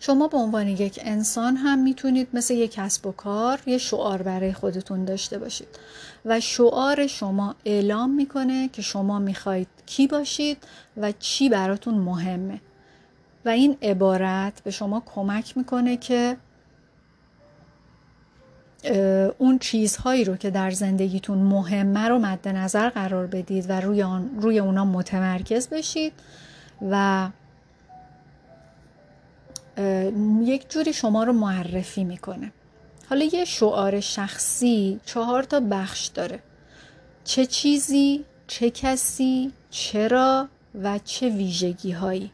شما 0.00 0.28
به 0.28 0.36
عنوان 0.36 0.68
یک 0.68 1.00
انسان 1.02 1.56
هم 1.56 1.78
می‌تونید 1.78 2.28
مثل 2.32 2.54
یک 2.54 2.72
کسب 2.72 3.06
و 3.06 3.12
کار 3.12 3.60
یه 3.66 3.78
شعار 3.78 4.22
برای 4.22 4.52
خودتون 4.52 5.04
داشته 5.04 5.38
باشید. 5.38 5.68
و 6.24 6.40
شعار 6.40 7.06
شما 7.06 7.54
اعلام 7.64 8.10
می‌کنه 8.10 8.68
که 8.68 8.82
شما 8.82 9.18
می‌خواید 9.18 9.68
کی 9.86 10.06
باشید 10.06 10.58
و 10.96 11.12
چی 11.12 11.48
براتون 11.48 11.94
مهمه. 11.94 12.60
و 13.44 13.48
این 13.48 13.76
عبارت 13.82 14.62
به 14.64 14.70
شما 14.70 15.02
کمک 15.14 15.56
می‌کنه 15.56 15.96
که 15.96 16.36
اون 19.38 19.58
چیزهایی 19.58 20.24
رو 20.24 20.36
که 20.36 20.50
در 20.50 20.70
زندگیتون 20.70 21.38
مهمه 21.38 22.08
رو 22.08 22.18
مد 22.18 22.48
نظر 22.48 22.88
قرار 22.88 23.26
بدید 23.26 23.70
و 23.70 23.80
روی, 23.80 24.02
آن، 24.02 24.30
روی 24.40 24.58
اونا 24.58 24.84
متمرکز 24.84 25.68
بشید 25.68 26.12
و 26.90 27.28
یک 30.42 30.70
جوری 30.70 30.92
شما 30.92 31.24
رو 31.24 31.32
معرفی 31.32 32.04
می‌کنه. 32.04 32.52
حالا 33.10 33.24
یه 33.32 33.44
شعار 33.44 34.00
شخصی 34.00 35.00
چهار 35.06 35.42
تا 35.42 35.60
بخش 35.60 36.06
داره. 36.06 36.42
چه 37.24 37.46
چیزی، 37.46 38.24
چه 38.46 38.70
کسی، 38.70 39.52
چرا 39.70 40.48
و 40.82 40.98
چه 41.04 41.28
ویژگی 41.28 41.92
هایی 41.92 42.30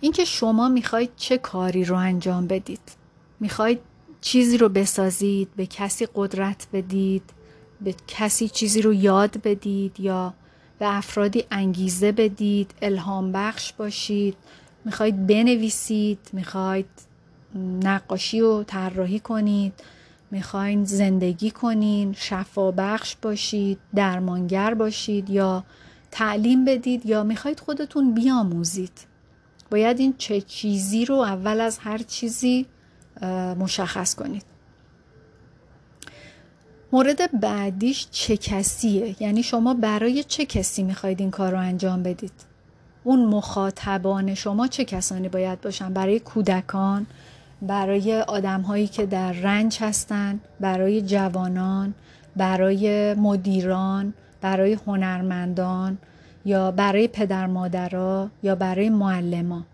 اینکه 0.00 0.24
شما 0.24 0.68
می‌خواید 0.68 1.10
چه 1.16 1.38
کاری 1.38 1.84
رو 1.84 1.96
انجام 1.96 2.46
بدید. 2.46 2.80
می‌خواید 3.40 3.80
چیزی 4.20 4.58
رو 4.58 4.68
بسازید 4.68 5.48
به 5.56 5.66
کسی 5.66 6.08
قدرت 6.14 6.66
بدید 6.72 7.22
به 7.80 7.94
کسی 8.08 8.48
چیزی 8.48 8.82
رو 8.82 8.94
یاد 8.94 9.42
بدید 9.42 10.00
یا 10.00 10.34
به 10.78 10.96
افرادی 10.96 11.44
انگیزه 11.50 12.12
بدید 12.12 12.70
الهام 12.82 13.32
بخش 13.32 13.72
باشید. 13.72 14.36
می‌خواید 14.84 15.26
بنویسید 15.26 16.18
می‌خواید 16.32 16.88
نقاشی 17.82 18.40
رو 18.40 18.64
طراحی 18.66 19.20
کنید 19.20 19.72
می‌خواین 20.30 20.84
زندگی 20.84 21.50
کنین 21.50 22.12
شفا 22.12 22.70
بخش 22.70 23.16
باشید 23.22 23.78
درمانگر 23.94 24.74
باشید 24.74 25.30
یا 25.30 25.64
تعلیم 26.10 26.64
بدید 26.64 27.06
یا 27.06 27.22
می‌خواید 27.22 27.60
خودتون 27.60 28.14
بیاموزید. 28.14 28.92
باید 29.70 29.98
این 29.98 30.14
چه 30.18 30.40
چیزی 30.40 31.04
رو 31.04 31.14
اول 31.14 31.60
از 31.60 31.78
هر 31.78 31.98
چیزی 31.98 32.66
مشخص 33.58 34.14
کنید. 34.14 34.44
مورد 36.92 37.40
بعدیش 37.40 38.06
چه 38.10 38.36
کسیه؟ 38.36 39.16
یعنی 39.22 39.42
شما 39.42 39.74
برای 39.74 40.24
چه 40.24 40.46
کسی 40.46 40.82
می‌خواید 40.82 41.20
این 41.20 41.30
کار 41.30 41.52
رو 41.52 41.58
انجام 41.58 42.02
بدید؟ 42.02 42.49
اون 43.04 43.24
مخاطبان 43.24 44.34
شما 44.34 44.66
چه 44.66 44.84
کسانی 44.84 45.28
باید 45.28 45.60
باشن؟ 45.60 45.92
برای 45.92 46.20
کودکان 46.20 47.06
برای 47.62 48.20
آدم 48.20 48.60
هایی 48.60 48.86
که 48.86 49.06
در 49.06 49.32
رنج 49.32 49.78
هستن 49.80 50.40
برای 50.60 51.02
جوانان 51.02 51.94
برای 52.36 53.14
مدیران 53.14 54.14
برای 54.40 54.78
هنرمندان 54.86 55.98
یا 56.44 56.70
برای 56.70 57.08
پدر 57.08 57.46
مادرها 57.46 58.30
یا 58.42 58.54
برای 58.54 58.88
معلمان 58.88 59.64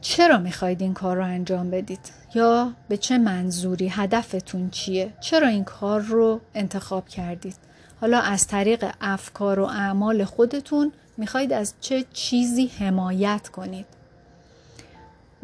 چرا 0.00 0.38
می‌خواید 0.38 0.82
این 0.82 0.94
کار 0.94 1.16
رو 1.16 1.24
انجام 1.24 1.70
بدید؟ 1.70 2.12
یا 2.34 2.72
به 2.88 2.96
چه 2.96 3.18
منظوری؟ 3.18 3.88
هدفتون 3.88 4.70
چیه؟ 4.70 5.12
چرا 5.20 5.48
این 5.48 5.64
کار 5.64 6.00
رو 6.00 6.40
انتخاب 6.54 7.08
کردید؟ 7.08 7.67
حالا 8.00 8.18
از 8.18 8.46
طریق 8.46 8.92
افکار 9.00 9.60
و 9.60 9.64
اعمال 9.64 10.24
خودتون 10.24 10.92
می‌خواید 11.16 11.52
از 11.52 11.74
چه 11.80 12.04
چیزی 12.12 12.66
حمایت 12.66 13.48
کنید. 13.48 13.86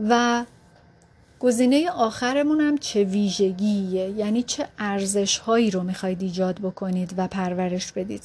و 0.08 0.44
گزینه 1.40 1.90
آخرمون 1.90 2.60
هم 2.60 2.78
چه 2.78 3.04
ویژگیه؟ 3.04 4.10
یعنی 4.10 4.42
چه 4.42 4.68
ارزش 4.78 5.38
هایی 5.38 5.70
رو 5.70 5.82
می‌خواید 5.82 6.22
ایجاد 6.22 6.60
بکنید 6.60 7.14
و 7.16 7.28
پرورش 7.28 7.92
بدید؟ 7.92 8.22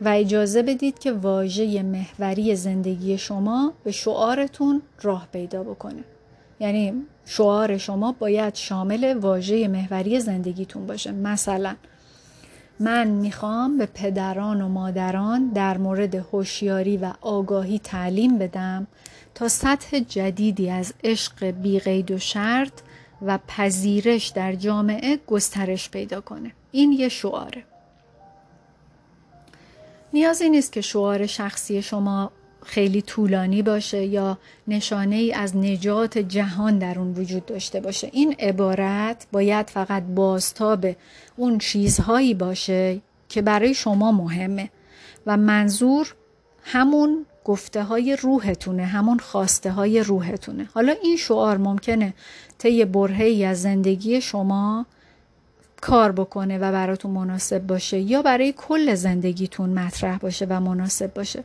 و 0.00 0.08
اجازه 0.08 0.62
بدید 0.62 0.98
که 0.98 1.12
واژه 1.12 1.82
محوری 1.82 2.56
زندگی 2.56 3.18
شما 3.18 3.72
به 3.84 3.92
شعارتون 3.92 4.82
راه 5.02 5.28
پیدا 5.32 5.62
بکنه. 5.62 6.04
یعنی 6.60 6.92
شعار 7.24 7.78
شما 7.78 8.12
باید 8.12 8.54
شامل 8.54 9.14
واژه 9.14 9.68
محوری 9.68 10.20
زندگیتون 10.20 10.86
باشه. 10.86 11.12
مثلا 11.12 11.74
من 12.80 13.08
می‌خوام 13.08 13.78
به 13.78 13.86
پدران 13.86 14.62
و 14.62 14.68
مادران 14.68 15.48
در 15.48 15.78
مورد 15.78 16.14
هوشیاری 16.14 16.96
و 16.96 17.12
آگاهی 17.20 17.78
تعلیم 17.78 18.38
بدم 18.38 18.86
تا 19.34 19.48
سطح 19.48 19.98
جدیدی 19.98 20.70
از 20.70 20.94
عشق 21.04 21.44
بیقید 21.44 22.10
و 22.10 22.18
شرط 22.18 22.72
و 23.22 23.38
پذیرش 23.48 24.28
در 24.28 24.54
جامعه 24.54 25.18
گسترش 25.26 25.90
پیدا 25.90 26.20
کنه. 26.20 26.52
این 26.72 26.92
یه 26.92 27.08
شعاره. 27.08 27.64
نیازی 30.12 30.50
نیست 30.50 30.72
که 30.72 30.80
شعار 30.80 31.26
شخصی 31.26 31.82
شما 31.82 32.30
خیلی 32.64 33.02
طولانی 33.02 33.62
باشه 33.62 34.04
یا 34.04 34.38
نشانه 34.68 35.16
ای 35.16 35.32
از 35.32 35.56
نجات 35.56 36.18
جهان 36.18 36.78
در 36.78 36.98
اون 36.98 37.12
وجود 37.12 37.46
داشته 37.46 37.80
باشه. 37.80 38.08
این 38.12 38.36
عبارت 38.38 39.26
باید 39.32 39.70
فقط 39.70 40.02
بازتاب 40.02 40.86
اون 41.36 41.58
چیزهایی 41.58 42.34
باشه 42.34 43.00
که 43.28 43.42
برای 43.42 43.74
شما 43.74 44.12
مهمه 44.12 44.70
و 45.26 45.36
منظور 45.36 46.14
همون 46.62 47.26
گفته 47.44 47.82
های 47.82 48.16
روحتونه 48.16 48.84
همون 48.84 49.18
خواسته 49.18 49.70
های 49.70 50.00
روحتونه. 50.00 50.68
حالا 50.74 50.94
این 51.02 51.16
شعار 51.16 51.56
ممکنه 51.56 52.14
طی 52.58 52.84
برهی 52.84 53.44
از 53.44 53.62
زندگی 53.62 54.20
شما 54.20 54.86
کار 55.80 56.12
بکنه 56.12 56.58
و 56.58 56.72
براتون 56.72 57.10
مناسب 57.10 57.66
باشه 57.66 57.98
یا 57.98 58.22
برای 58.22 58.54
کل 58.56 58.94
زندگیتون 58.94 59.70
مطرح 59.70 60.18
باشه 60.18 60.46
و 60.48 60.60
مناسب 60.60 61.14
باشه. 61.14 61.44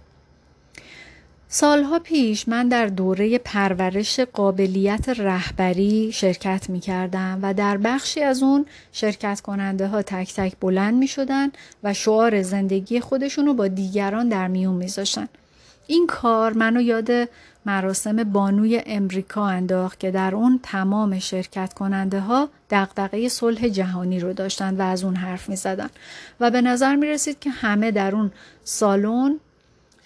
سالها 1.49 1.99
پیش 1.99 2.47
من 2.47 2.67
در 2.67 2.86
دوره 2.86 3.38
پرورش 3.38 4.19
قابلیت 4.19 5.10
رهبری 5.10 6.12
شرکت 6.12 6.69
می 6.69 6.79
کردم 6.79 7.39
و 7.41 7.53
در 7.53 7.77
بخشی 7.77 8.21
از 8.21 8.43
اون 8.43 8.65
شرکت 8.91 9.41
کننده 9.41 9.88
ها 9.88 10.01
تک 10.01 10.33
تک 10.36 10.53
بلند 10.62 10.93
می 10.93 11.07
شدن 11.07 11.51
و 11.83 11.93
شعار 11.93 12.41
زندگی 12.41 12.99
خودشون 12.99 13.45
رو 13.45 13.53
با 13.53 13.67
دیگران 13.67 14.29
در 14.29 14.47
میون 14.47 14.75
می 14.75 14.88
زاشن. 14.88 15.27
این 15.88 16.07
کار 16.07 16.53
منو 16.53 16.81
یاد 16.81 17.10
مراسم 17.65 18.23
بانوی 18.23 18.81
امریکا 18.86 19.47
انداخت 19.47 19.99
که 19.99 20.12
در 20.12 20.36
اون 20.36 20.60
تمام 20.63 21.19
شرکت 21.19 21.73
کننده 21.73 22.19
ها 22.19 22.49
دقدقه 22.69 23.29
صلح 23.29 23.67
جهانی 23.67 24.19
رو 24.19 24.33
داشتن 24.33 24.77
و 24.77 24.81
از 24.81 25.03
اون 25.03 25.15
حرف 25.15 25.49
می 25.49 25.55
زدن. 25.55 25.89
و 26.39 26.51
به 26.51 26.62
نظر 26.62 26.95
می 26.95 27.07
رسید 27.07 27.39
که 27.39 27.49
همه 27.49 27.91
در 27.91 28.15
اون 28.15 28.31
سالن 28.63 29.39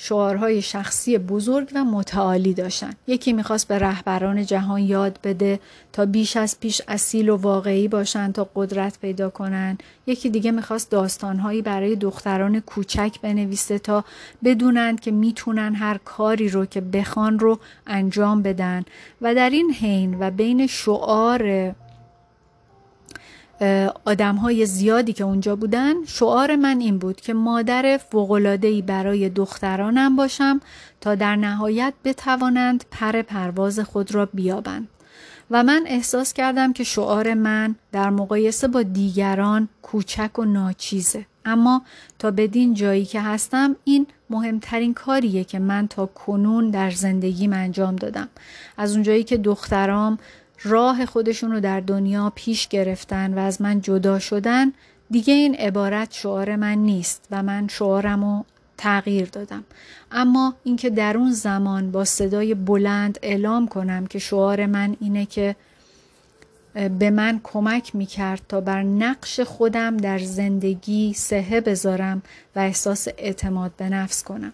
شعارهای 0.04 0.62
شخصی 0.62 1.18
بزرگ 1.18 1.70
و 1.76 1.84
متعالی 1.84 2.54
داشتن. 2.54 2.94
یکی 3.08 3.34
می‌خواست 3.34 3.68
به 3.68 3.80
رهبران 3.80 4.46
جهان 4.46 4.82
یاد 4.82 5.20
بده 5.24 5.60
تا 5.94 6.06
بیش 6.06 6.38
از 6.38 6.60
پیش 6.60 6.82
اصیل 6.88 7.30
و 7.30 7.38
واقعی 7.38 7.88
باشن 7.88 8.32
تا 8.32 8.50
قدرت 8.56 9.00
پیدا 9.00 9.30
کنن. 9.30 9.78
یکی 10.08 10.30
دیگه 10.30 10.52
می‌خواست 10.52 10.92
داستانهایی 10.92 11.62
برای 11.62 11.96
دختران 11.96 12.60
کوچک 12.60 13.22
بنویسه 13.22 13.80
تا 13.80 14.06
بدونند 14.44 15.00
که 15.00 15.12
می‌تونن 15.12 15.76
هر 15.76 15.98
کاری 16.06 16.50
رو 16.50 16.66
که 16.66 16.82
بخوان 16.82 17.40
رو 17.40 17.60
انجام 17.88 18.42
بدن. 18.42 18.86
و 19.22 19.36
در 19.36 19.50
این 19.50 19.74
حین 19.74 20.18
و 20.20 20.32
بین 20.32 20.68
شعار 20.68 21.74
آدم 24.06 24.36
های 24.36 24.66
زیادی 24.66 25.14
که 25.14 25.24
اونجا 25.24 25.56
بودن 25.56 26.06
شعار 26.06 26.56
من 26.56 26.80
این 26.80 26.98
بود 26.98 27.22
که 27.22 27.34
مادر 27.34 28.00
فوقلادهی 28.12 28.82
برای 28.82 29.30
دخترانم 29.30 30.16
باشم 30.16 30.62
تا 31.02 31.16
در 31.16 31.36
نهایت 31.36 31.94
بتوانند 32.04 32.86
پر 32.92 33.22
پرواز 33.22 33.80
خود 33.80 34.16
را 34.16 34.26
بیابند. 34.26 34.88
و 35.52 35.64
من 35.64 35.84
احساس 35.88 36.34
کردم 36.34 36.74
که 36.74 36.84
شعار 36.84 37.34
من 37.34 37.76
در 37.92 38.10
مقایسه 38.10 38.68
با 38.68 38.84
دیگران 38.84 39.70
کوچک 39.82 40.40
و 40.40 40.46
ناچیزه. 40.46 41.26
اما 41.46 41.82
تا 42.20 42.32
بدین 42.32 42.74
جایی 42.74 43.06
که 43.06 43.22
هستم 43.22 43.76
این 43.84 44.08
مهمترین 44.30 44.94
کاریه 44.94 45.44
که 45.44 45.60
من 45.60 45.88
تا 45.88 46.06
کنون 46.06 46.70
در 46.70 46.92
زندگیم 46.92 47.54
انجام 47.54 47.96
دادم. 47.96 48.30
از 48.78 48.94
اونجایی 48.94 49.24
که 49.24 49.38
دخترام 49.38 50.20
راه 50.64 51.06
خودشون 51.06 51.52
رو 51.52 51.60
در 51.60 51.80
دنیا 51.80 52.32
پیش 52.36 52.68
گرفتن 52.68 53.34
و 53.34 53.40
از 53.40 53.62
من 53.62 53.82
جدا 53.82 54.20
شدن 54.20 54.74
دیگه 55.12 55.34
این 55.34 55.56
عبارت 55.56 56.12
شعار 56.12 56.56
من 56.56 56.78
نیست 56.78 57.28
و 57.32 57.44
من 57.44 57.68
شعارم 57.68 58.24
رو 58.24 58.46
تغییر 58.78 59.30
دادم 59.30 59.64
اما 60.12 60.56
اینکه 60.64 60.90
در 60.90 61.18
اون 61.18 61.32
زمان 61.32 61.92
با 61.92 62.06
صدای 62.06 62.54
بلند 62.54 63.20
اعلام 63.22 63.68
کنم 63.68 64.08
که 64.08 64.20
شعار 64.20 64.66
من 64.66 64.96
اینه 65.00 65.26
که 65.26 65.56
به 66.74 67.10
من 67.10 67.40
کمک 67.44 67.96
می 67.96 68.06
کرد 68.06 68.42
تا 68.50 68.62
بر 68.62 68.84
نقش 68.84 69.40
خودم 69.40 69.98
در 69.98 70.20
زندگی 70.20 71.14
سهه 71.14 71.62
بذارم 71.62 72.22
و 72.56 72.60
احساس 72.60 73.08
اعتماد 73.18 73.72
به 73.78 73.90
نفس 73.90 74.24
کنم. 74.24 74.54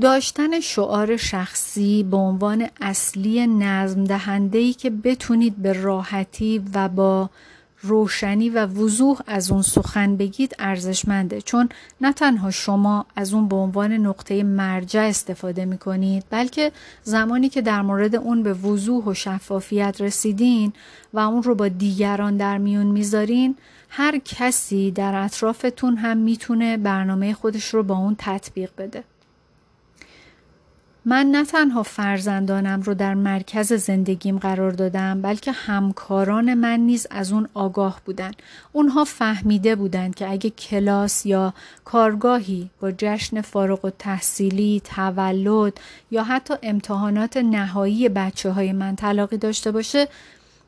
داشتن 0.00 0.60
شعار 0.60 1.16
شخصی 1.16 2.02
به 2.02 2.16
عنوان 2.16 2.68
اصلی 2.80 3.46
نظم 3.46 4.04
دهندهی 4.04 4.72
که 4.72 4.90
بتونید 4.90 5.56
به 5.56 5.72
راحتی 5.72 6.62
و 6.74 6.88
با 6.88 7.30
روشنی 7.82 8.50
و 8.50 8.66
وضوح 8.66 9.20
از 9.26 9.50
اون 9.50 9.62
سخن 9.62 10.16
بگید 10.16 10.54
ارزشمنده. 10.58 11.40
چون 11.40 11.68
نه 12.00 12.12
تنها 12.12 12.50
شما 12.50 13.06
از 13.16 13.34
اون 13.34 13.48
به 13.48 13.56
عنوان 13.56 13.92
نقطه 13.92 14.42
مرجع 14.42 15.00
استفاده 15.00 15.64
می 15.64 15.78
کنید 15.78 16.24
بلکه 16.30 16.72
زمانی 17.02 17.48
که 17.48 17.62
در 17.62 17.82
مورد 17.82 18.16
اون 18.16 18.42
به 18.42 18.52
وضوح 18.54 19.04
و 19.04 19.14
شفافیت 19.14 19.96
رسیدین 20.00 20.72
و 21.12 21.18
اون 21.18 21.42
رو 21.42 21.54
با 21.54 21.68
دیگران 21.68 22.36
در 22.36 22.58
میون 22.58 22.86
می‌ذارین 22.86 23.56
هر 23.88 24.18
کسی 24.18 24.90
در 24.90 25.14
اطرافتون 25.14 25.96
هم 25.96 26.16
می‌تونه 26.16 26.76
برنامه 26.76 27.34
خودش 27.34 27.74
رو 27.74 27.82
با 27.82 27.96
اون 27.96 28.16
تطبیق 28.18 28.70
بده. 28.78 29.04
من 31.06 31.26
نه 31.26 31.44
تنها 31.44 31.82
فرزندانم 31.82 32.82
رو 32.82 32.94
در 32.94 33.14
مرکز 33.14 33.72
زندگیم 33.72 34.38
قرار 34.38 34.70
دادم 34.70 35.22
بلکه 35.22 35.52
همکاران 35.52 36.54
من 36.54 36.80
نیز 36.80 37.06
از 37.10 37.32
اون 37.32 37.48
آگاه 37.54 38.00
بودن. 38.04 38.30
اونها 38.72 39.04
فهمیده 39.04 39.76
بودند 39.76 40.14
که 40.14 40.30
اگه 40.30 40.50
کلاس 40.50 41.26
یا 41.26 41.54
کارگاهی 41.84 42.70
با 42.80 42.92
جشن 42.98 43.40
فارغ 43.40 43.84
و 43.84 43.90
تحصیلی، 43.90 44.82
تولد 44.84 45.80
یا 46.10 46.24
حتی 46.24 46.54
امتحانات 46.62 47.36
نهایی 47.36 48.08
بچه 48.08 48.50
های 48.50 48.72
من 48.72 48.96
تلاقی 48.96 49.36
داشته 49.36 49.70
باشه 49.72 50.08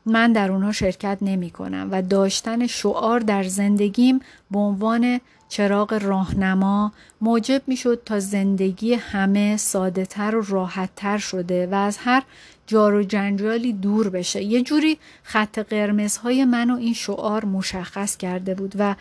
من 0.05 0.31
در 0.31 0.51
اونها 0.51 0.71
شرکت 0.71 1.17
نمی 1.21 1.49
کنم 1.49 1.87
و 1.91 2.01
داشتن 2.01 2.67
شعار 2.67 3.19
در 3.19 3.43
زندگیم 3.43 4.19
به 4.51 4.59
عنوان 4.59 5.19
چراغ 5.49 5.93
راهنما 6.03 6.91
موجب 7.21 7.61
می 7.67 7.77
شد 7.77 8.01
تا 8.05 8.19
زندگی 8.19 8.93
همه 8.93 9.57
ساده 9.57 10.05
تر 10.05 10.35
و 10.35 10.45
راحت 10.47 10.89
تر 10.95 11.17
شده 11.17 11.67
و 11.67 11.75
از 11.75 11.97
هر 11.97 12.23
جار 12.67 12.93
و 12.93 13.03
جنجالی 13.03 13.73
دور 13.73 14.09
بشه. 14.09 14.43
یه 14.43 14.61
جوری 14.61 14.97
خط 15.23 15.59
قرمزهای 15.59 16.45
من 16.45 16.71
و 16.71 16.77
این 16.77 16.93
شعار 16.93 17.45
مشخص 17.45 18.17
کرده 18.17 18.53
بود 18.53 18.75
و 18.79 18.95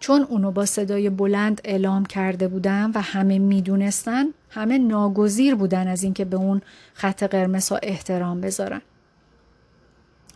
چون 0.00 0.22
اونو 0.22 0.50
با 0.50 0.66
صدای 0.66 1.10
بلند 1.10 1.60
اعلام 1.64 2.06
کرده 2.06 2.48
بودم 2.48 2.92
و 2.94 3.02
همه 3.02 3.38
می‌دونستن 3.38 4.24
همه 4.50 4.78
ناگزیر 4.78 5.54
بودن 5.54 5.88
از 5.88 6.02
اینکه 6.02 6.24
به 6.24 6.36
اون 6.36 6.62
خط 6.94 7.22
قرمزها 7.22 7.78
احترام 7.82 8.40
بذارن. 8.40 8.82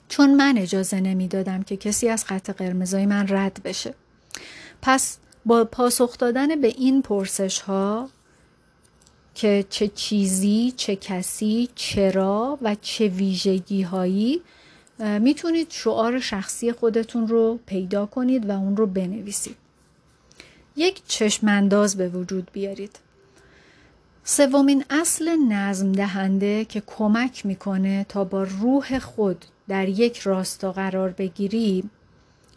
چون 0.09 0.35
من 0.35 0.59
اجازه 0.59 1.01
نمی‌دادم 1.01 1.63
که 1.63 1.77
کسی 1.77 2.09
از 2.09 2.25
خط 2.25 2.51
قرمزای 2.51 3.07
من 3.07 3.27
رد 3.29 3.61
بشه. 3.65 3.95
پس 4.83 5.19
با 5.47 5.65
پاسخ 5.65 6.19
دادن 6.19 6.61
به 6.61 6.69
این 6.69 7.03
پرسش 7.03 7.61
ها 7.61 8.09
که 9.35 9.65
چه 9.71 9.89
چیزی، 9.89 10.75
چه 10.77 10.97
کسی، 10.97 11.69
چرا 11.75 12.59
و 12.63 12.77
چه 12.81 13.09
ویژگی 13.09 13.83
هایی 13.83 14.43
می‌تونید 14.99 15.67
شعار 15.71 16.21
شخصی 16.21 16.73
خودتون 16.73 17.29
رو 17.29 17.59
پیدا 17.67 18.07
کنید 18.07 18.49
و 18.49 18.53
اون 18.53 18.77
رو 18.77 18.87
بنویسید. 18.87 19.57
یک 20.77 21.03
چشمانداز 21.07 21.97
به 21.97 22.09
وجود 22.09 22.51
بیارید. 22.53 22.99
سومین 24.25 24.85
اصل 24.91 25.37
نظم 25.37 25.93
دهنده 25.93 26.65
که 26.65 26.83
کمک 26.87 27.47
می‌کنه 27.47 28.07
تا 28.09 28.25
با 28.25 28.43
روح 28.43 28.99
خود 28.99 29.45
در 29.69 29.89
یک 29.89 30.19
راستا 30.19 30.73
قرار 30.73 31.09
بگیری 31.09 31.85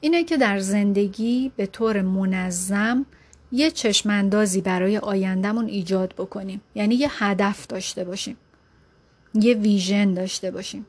اینه 0.01 0.23
که 0.23 0.37
در 0.37 0.59
زندگی 0.59 1.51
به 1.55 1.65
طور 1.65 2.01
منظم 2.01 3.05
یه 3.51 3.71
چشماندازی 3.71 4.61
برای 4.61 4.97
آیندهمون 4.97 5.65
ایجاد 5.65 6.13
بکنیم. 6.17 6.61
یعنی 6.75 6.95
یه 6.95 7.23
هدف 7.23 7.67
داشته 7.67 8.03
باشیم. 8.03 8.37
یه 9.33 9.53
ویژن 9.53 10.13
داشته 10.13 10.51
باشیم. 10.51 10.85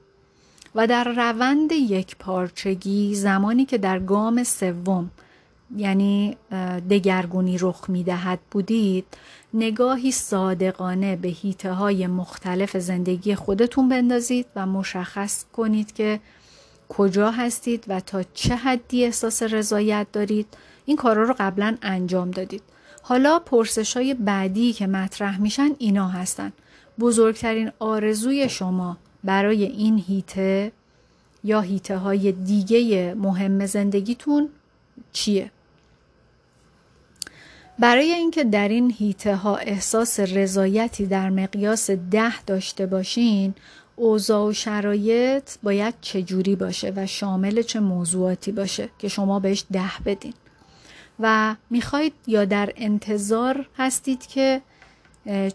و 0.75 0.87
در 0.87 1.05
روند 1.05 1.73
یک 1.73 2.17
پارچگی 2.17 3.15
زمانی 3.15 3.65
که 3.65 3.79
در 3.79 3.99
گام 3.99 4.45
سوم 4.45 5.11
یعنی 5.77 6.37
دگرگونی 6.91 7.59
رخ 7.61 7.85
می‌دهد 7.89 8.39
بودید 8.51 9.05
نگاهی 9.55 10.13
صادقانه 10.13 11.17
به 11.17 11.29
هیته 11.29 11.73
های 11.73 12.07
مختلف 12.07 12.77
زندگی 12.77 13.35
خودتون 13.35 13.89
بندازید 13.89 14.47
و 14.57 14.67
مشخص 14.67 15.45
کنید 15.53 15.93
که 15.93 16.21
کجا 16.89 17.31
هستید 17.31 17.85
و 17.89 18.01
تا 18.01 18.23
چه 18.35 18.57
حدی 18.57 19.05
احساس 19.05 19.43
رضایت 19.43 20.07
دارید 20.13 20.47
این 20.85 20.97
کارا 20.97 21.23
رو 21.23 21.35
قبلا 21.39 21.77
انجام 21.83 22.31
دادید 22.31 22.63
حالا 23.03 23.39
پرسش 23.39 23.97
های 23.97 24.15
بعدی 24.15 24.73
که 24.73 24.87
مطرح 24.87 25.41
میشن 25.41 25.71
اینا 25.79 26.09
هستن 26.09 26.53
بزرگترین 27.01 27.73
آرزوی 27.79 28.49
شما 28.49 28.97
برای 29.25 29.65
این 29.65 29.99
هیته 30.09 30.73
یا 31.45 31.61
هیته 31.61 31.97
های 31.97 32.33
دیگه 32.33 33.15
مهم 33.15 33.67
زندگیتون 33.67 34.49
چیه؟ 35.13 35.51
برای 37.79 38.13
اینکه 38.13 38.45
در 38.45 38.69
این 38.69 38.91
هیته 38.91 39.37
ها 39.37 39.57
احساس 39.57 40.21
رضایتی 40.21 41.07
در 41.07 41.31
مقیاس 41.31 41.91
ده 41.91 42.43
داشته 42.43 42.87
باشین 42.87 43.55
اوضاع 43.97 44.49
و 44.49 44.53
شرایط 44.53 45.51
باید 45.63 45.95
چجوری 46.01 46.57
باشه 46.57 46.93
و 46.97 47.07
شامل 47.07 47.63
چه 47.63 47.81
موضوعاتی 47.81 48.53
باشه 48.53 48.89
که 48.99 49.09
شما 49.09 49.41
بهش 49.41 49.65
ده 49.73 49.91
بدین. 50.05 50.35
و 51.21 51.57
می‌خواید 51.71 52.13
یا 52.27 52.45
در 52.45 52.73
انتظار 52.77 53.69
هستید 53.79 54.27
که 54.27 54.63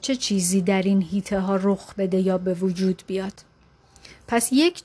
چه 0.01 0.15
چیزی 0.15 0.62
در 0.62 0.82
این 0.82 1.01
هیته 1.01 1.39
ها 1.39 1.56
رخ 1.56 1.95
بده 1.95 2.19
یا 2.19 2.38
به 2.38 2.54
وجود 2.54 3.04
بیاد. 3.08 3.34
پس 4.27 4.49
یک 4.54 4.82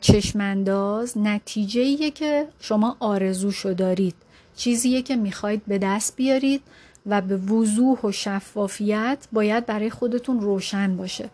چشمانداز 0.00 1.18
نتیجه 1.18 2.10
که 2.10 2.48
شما 2.60 2.96
آرزوشو 3.00 3.72
دارید. 3.72 4.14
چیزیه 4.56 5.02
که 5.02 5.16
می‌خواید 5.16 5.62
به 5.66 5.78
دست 5.78 6.16
بیارید 6.16 6.62
و 7.06 7.20
به 7.20 7.36
وضوح 7.36 8.00
و 8.00 8.12
شفافیت 8.12 9.18
باید 9.32 9.66
برای 9.66 9.90
خودتون 9.90 10.40
روشن 10.40 10.96
باشه. 10.96 11.30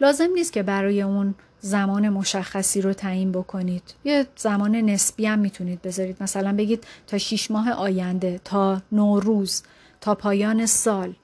لازم 0.00 0.28
نیست 0.34 0.52
که 0.52 0.62
برای 0.62 1.02
اون 1.02 1.34
زمان 1.60 2.08
مشخصی 2.08 2.80
رو 2.80 2.92
تعیین 2.92 3.32
بکنید. 3.32 3.82
یه 4.04 4.26
زمان 4.36 4.76
نسبی 4.76 5.26
هم 5.26 5.38
می‌تونید 5.38 5.82
بذارید. 5.82 6.22
مثلا 6.22 6.56
بگید 6.56 6.84
تا 7.06 7.18
شیش 7.18 7.50
ماه 7.50 7.70
آینده 7.70 8.40
تا 8.44 8.82
نوروز 8.92 9.62
تا 10.00 10.14
پایان 10.14 10.66
سال 10.66 11.14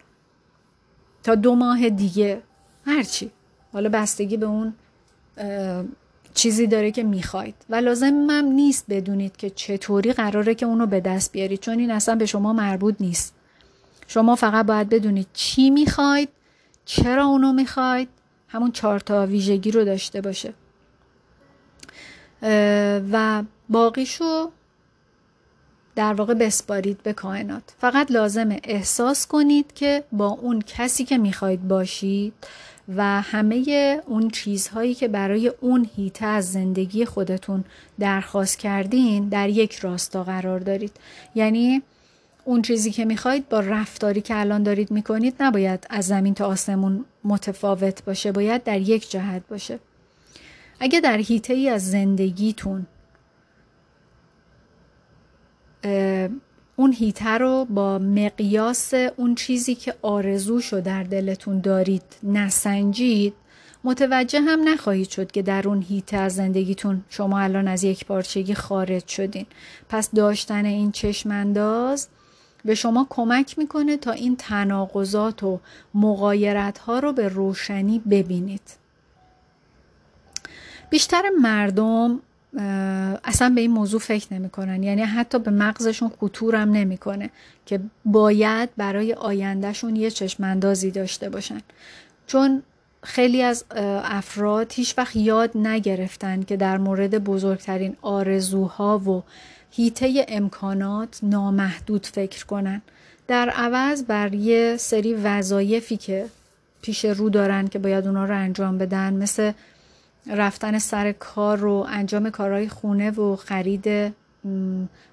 تا 1.22 1.34
دو 1.34 1.54
ماه 1.54 1.88
دیگه 1.88 2.42
هرچی 2.86 3.30
حالا 3.72 3.88
بستگی 3.88 4.36
به 4.36 4.46
اون 4.46 4.74
چیزی 6.34 6.66
داره 6.66 6.90
که 6.90 7.02
می‌خواید. 7.02 7.54
و 7.70 7.74
لازم 7.74 8.26
هم 8.30 8.44
نیست 8.44 8.84
بدونید 8.88 9.36
که 9.36 9.50
چطوری 9.50 10.12
قراره 10.12 10.54
که 10.54 10.66
اونو 10.66 10.86
به 10.86 11.00
دست 11.00 11.32
بیارید 11.32 11.60
چون 11.60 11.78
این 11.78 11.90
اصلا 11.90 12.14
به 12.14 12.26
شما 12.26 12.52
مربوط 12.52 12.94
نیست. 13.00 13.34
شما 14.06 14.34
فقط 14.34 14.66
باید 14.66 14.88
بدونید 14.88 15.26
چی 15.32 15.70
می‌خواید 15.70 16.28
چرا 16.84 17.24
اونو 17.24 17.52
می‌خواید 17.52 18.08
همون 18.56 18.72
چهار 18.72 19.00
تا 19.00 19.26
ویژگی 19.26 19.70
رو 19.70 19.84
داشته 19.84 20.20
باشه. 20.20 20.54
و 23.12 23.42
باقیشو 23.68 24.50
در 25.96 26.12
واقع 26.12 26.34
بسپارید 26.34 27.02
به 27.02 27.12
کائنات. 27.12 27.62
فقط 27.78 28.10
لازمه 28.10 28.60
احساس 28.64 29.26
کنید 29.26 29.72
که 29.74 30.04
با 30.12 30.26
اون 30.26 30.62
کسی 30.66 31.04
که 31.04 31.18
می‌خواید 31.18 31.68
باشید 31.68 32.34
و 32.96 33.22
همه 33.22 34.00
اون 34.06 34.30
چیزهایی 34.30 34.94
که 34.94 35.08
برای 35.08 35.52
اون 35.60 35.90
هیته 35.96 36.26
از 36.26 36.52
زندگی 36.52 37.04
خودتون 37.04 37.64
درخواست 37.98 38.58
کردین 38.58 39.28
در 39.28 39.48
یک 39.48 39.78
راستا 39.78 40.24
قرار 40.24 40.60
دارید. 40.60 40.92
یعنی 41.34 41.82
اون 42.46 42.62
چیزی 42.62 42.90
که 42.90 43.04
می‌خواید 43.04 43.48
با 43.48 43.60
رفتاری 43.60 44.20
که 44.20 44.40
الان 44.40 44.62
دارید 44.62 44.90
می‌کنید 44.90 45.34
نباید 45.40 45.86
از 45.90 46.06
زمین 46.06 46.34
تا 46.34 46.46
آسمون 46.46 47.04
متفاوت 47.24 48.04
باشه 48.04 48.32
باید 48.32 48.64
در 48.64 48.80
یک 48.80 49.10
جهت 49.10 49.42
باشه. 49.48 49.78
اگه 50.80 51.00
در 51.00 51.16
حیطه 51.16 51.54
ای 51.54 51.68
از 51.68 51.90
زندگیتون 51.90 52.86
اون 56.76 56.92
هیته 56.92 57.30
رو 57.30 57.64
با 57.64 57.98
مقیاس 57.98 58.94
اون 58.94 59.34
چیزی 59.34 59.74
که 59.74 59.94
آرزوشو 60.02 60.80
در 60.80 61.02
دلتون 61.02 61.60
دارید 61.60 62.16
نسنجید 62.22 63.34
متوجه 63.84 64.40
هم 64.40 64.68
نخواهید 64.68 65.08
شد 65.08 65.30
که 65.30 65.42
در 65.42 65.68
اون 65.68 65.82
هیته 65.82 66.16
از 66.16 66.34
زندگیتون 66.34 67.04
شما 67.08 67.40
الان 67.40 67.68
از 67.68 67.84
یک 67.84 68.04
پارچگی 68.04 68.54
خارج 68.54 69.08
شدین. 69.08 69.46
پس 69.88 70.10
داشتن 70.10 70.64
این 70.64 70.92
چشمانداز 70.92 72.08
به 72.66 72.74
شما 72.74 73.06
کمک 73.10 73.58
می‌کنه 73.58 73.96
تا 73.96 74.12
این 74.12 74.36
تناقضات 74.36 75.42
و 75.42 75.60
مقایرت 75.94 76.78
ها 76.78 76.98
رو 76.98 77.12
به 77.12 77.28
روشنی 77.28 77.98
ببینید. 77.98 78.62
بیشتر 80.90 81.22
مردم 81.40 82.20
اصلا 83.24 83.52
به 83.54 83.60
این 83.60 83.70
موضوع 83.70 84.00
فکر 84.00 84.34
نمی‌کنن. 84.34 84.82
یعنی 84.82 85.02
حتی 85.02 85.38
به 85.38 85.50
مغزشون 85.50 86.10
خطورم 86.20 86.70
نمی‌کنه 86.70 87.30
که 87.66 87.80
باید 88.04 88.70
برای 88.76 89.12
آیندهشون 89.12 89.96
یه 89.96 90.10
چشماندازی 90.10 90.90
داشته 90.90 91.28
باشن. 91.28 91.60
چون 92.26 92.62
خیلی 93.02 93.42
از 93.42 93.64
افراد 94.04 94.72
هیچ 94.72 94.98
وقت 94.98 95.16
یاد 95.16 95.56
نگرفتن 95.56 96.42
که 96.42 96.56
در 96.56 96.78
مورد 96.78 97.24
بزرگترین 97.24 97.96
آرزوها 98.02 98.98
و 98.98 99.22
هیته 99.70 100.26
امکانات 100.28 101.18
نامحدود 101.22 102.06
فکر 102.06 102.46
کنن. 102.46 102.82
در 103.28 103.48
عوض 103.48 104.04
بر 104.04 104.34
یه 104.34 104.76
سری 104.76 105.14
وظایفی 105.14 105.96
که 105.96 106.26
پیش 106.82 107.04
رو 107.04 107.30
دارن 107.30 107.68
که 107.68 107.78
باید 107.78 108.06
اونا 108.06 108.24
رو 108.24 108.34
انجام 108.34 108.78
بدن 108.78 109.14
مثل 109.14 109.52
رفتن 110.26 110.78
سر 110.78 111.12
کار 111.12 111.64
و 111.64 111.86
انجام 111.88 112.30
کارهای 112.30 112.68
خونه 112.68 113.10
و 113.10 113.36
خرید 113.36 114.12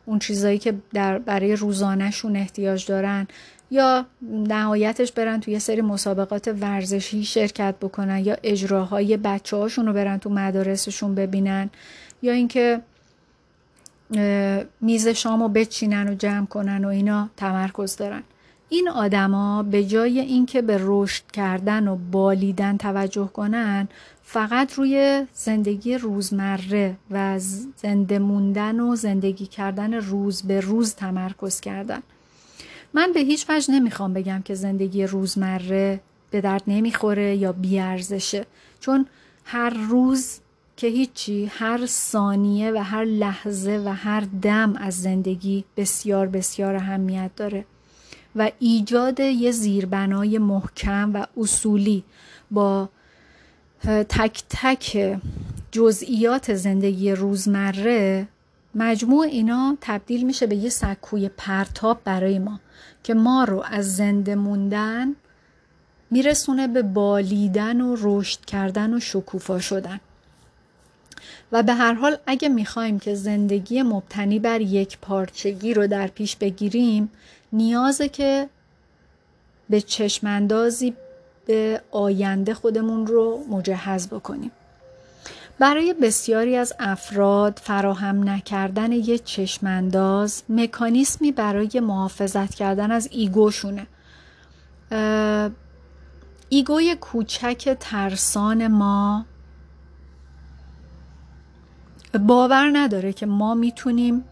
اون 0.05 0.19
چیزایی 0.19 0.57
که 0.57 0.73
در 0.93 1.19
برای 1.19 1.55
روزانهشون 1.55 2.35
احتیاج 2.35 2.85
دارن 2.85 3.27
یا 3.71 4.05
نهایتش 4.21 5.11
برن 5.11 5.39
توی 5.39 5.53
یه 5.53 5.59
سری 5.59 5.81
مسابقات 5.81 6.47
ورزشی 6.47 7.23
شرکت 7.23 7.75
بکنن 7.81 8.25
یا 8.25 8.37
اجراهای 8.43 9.17
بچه 9.17 9.57
هاشون 9.57 9.85
رو 9.85 9.93
برن 9.93 10.17
تو 10.17 10.29
مدارسشون 10.29 11.15
ببینن 11.15 11.69
یا 12.21 12.33
اینکه 12.33 12.81
میز 14.81 15.07
شام 15.07 15.41
رو 15.41 15.47
بچینن 15.47 16.09
و 16.09 16.15
جمع 16.15 16.45
کنن 16.45 16.85
و 16.85 16.87
اینا 16.87 17.29
تمرکز 17.37 17.95
دارن. 17.95 18.23
این 18.69 18.89
آدما 18.89 19.63
به 19.63 19.83
جای 19.83 20.19
اینکه 20.19 20.61
به 20.61 20.79
رشد 20.81 21.23
کردن 21.33 21.87
و 21.87 21.97
بالیدن 22.11 22.77
توجه 22.77 23.27
کنن 23.27 23.87
فقط 24.23 24.73
روی 24.73 25.25
زندگی 25.33 25.97
روزمره 25.97 26.95
و 27.11 27.39
زنده 27.75 28.19
موندن 28.19 28.79
و 28.79 28.95
زندگی 28.95 29.45
کردن 29.45 29.93
روز 29.93 30.43
به 30.43 30.59
روز 30.59 30.95
تمرکز 30.95 31.59
کردن. 31.59 31.99
من 32.93 33.11
به 33.13 33.19
هیچ 33.19 33.45
وجه 33.49 33.73
نمی‌خوام 33.73 34.13
بگم 34.13 34.41
که 34.45 34.55
زندگی 34.55 35.03
روزمره 35.03 35.99
به 36.31 36.41
درد 36.41 36.63
نمی‌خوره 36.67 37.35
یا 37.35 37.51
بیارزشه. 37.51 38.45
چون 38.79 39.05
هر 39.45 39.69
روز 39.69 40.39
که 40.77 40.87
هیچی 40.87 41.45
هر 41.45 41.85
ثانیه 41.85 42.71
و 42.71 42.77
هر 42.83 43.03
لحظه 43.03 43.81
و 43.85 43.89
هر 43.89 44.23
دم 44.41 44.75
از 44.75 45.01
زندگی 45.01 45.65
بسیار 45.77 46.27
بسیار 46.27 46.75
اهمیت 46.75 47.31
داره. 47.35 47.65
و 48.35 48.51
ایجاد 48.59 49.19
یه 49.19 49.51
زیربنای 49.51 50.37
محکم 50.37 51.11
و 51.13 51.25
اصولی 51.37 52.03
با 52.51 52.89
تک 53.85 54.43
تک 54.49 55.17
جزئیات 55.71 56.53
زندگی 56.53 57.11
روزمره 57.11 58.27
مجموع 58.75 59.25
اینا 59.25 59.77
تبدیل 59.81 60.25
میشه 60.25 60.47
به 60.47 60.55
یه 60.55 60.69
سکوی 60.69 61.29
پرتاب 61.29 62.01
برای 62.03 62.39
ما 62.39 62.59
که 63.03 63.13
ما 63.13 63.43
رو 63.43 63.63
از 63.65 63.95
زنده 63.95 64.35
موندن 64.35 65.15
میرسونه 66.11 66.67
به 66.67 66.81
بالیدن 66.81 67.81
و 67.81 67.95
رشد 68.01 68.45
کردن 68.45 68.93
و 68.93 68.99
شکوفا 68.99 69.59
شدن. 69.59 69.99
و 71.51 71.63
به 71.63 71.73
هر 71.73 71.93
حال 71.93 72.17
اگه 72.25 72.49
می‌خوایم 72.49 72.99
که 72.99 73.15
زندگی 73.15 73.81
مبتنی 73.81 74.39
بر 74.39 74.61
یک 74.61 74.97
پارچگی 74.97 75.73
رو 75.73 75.87
در 75.87 76.07
پیش 76.07 76.35
بگیریم 76.35 77.11
نیازه 77.53 78.09
که 78.09 78.49
به 79.69 79.81
چشماندازی 79.81 80.93
به 81.45 81.81
آینده 81.91 82.53
خودمون 82.53 83.07
رو 83.07 83.45
مجهز 83.49 84.07
بکنیم. 84.07 84.51
برای 85.59 85.93
بسیاری 85.93 86.55
از 86.55 86.73
افراد 86.79 87.59
فراهم 87.63 88.29
نکردن 88.29 88.91
یک 88.91 89.23
چشمانداز 89.23 90.43
مکانیسمی 90.49 91.31
برای 91.31 91.79
محافظت 91.79 92.55
کردن 92.55 92.91
از 92.91 93.09
ایگوشونه. 93.11 93.87
ایگوی 96.49 96.95
کوچک 96.95 97.77
ترسان 97.79 98.67
ما 98.67 99.25
باور 102.19 102.69
نداره 102.73 103.13
که 103.13 103.25
ما 103.25 103.53
می‌تونیم 103.53 104.23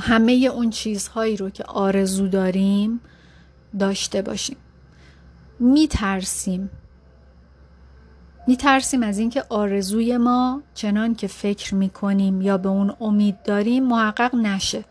همه 0.00 0.32
اون 0.32 0.70
چیزهایی 0.70 1.36
رو 1.36 1.50
که 1.50 1.64
آرزو 1.64 2.28
داریم 2.28 3.00
داشته 3.78 4.22
باشیم. 4.22 4.56
میترسیم. 5.58 6.70
میترسیم 8.46 9.02
از 9.02 9.18
اینکه 9.18 9.44
آرزوی 9.48 10.16
ما 10.16 10.62
چنان 10.74 11.14
که 11.14 11.26
فکر 11.26 11.74
می‌کنیم 11.74 12.42
یا 12.42 12.58
به 12.58 12.68
اون 12.68 12.94
امید 13.00 13.42
داریم 13.42 13.84
محقق 13.84 14.34
نشه 14.34 14.84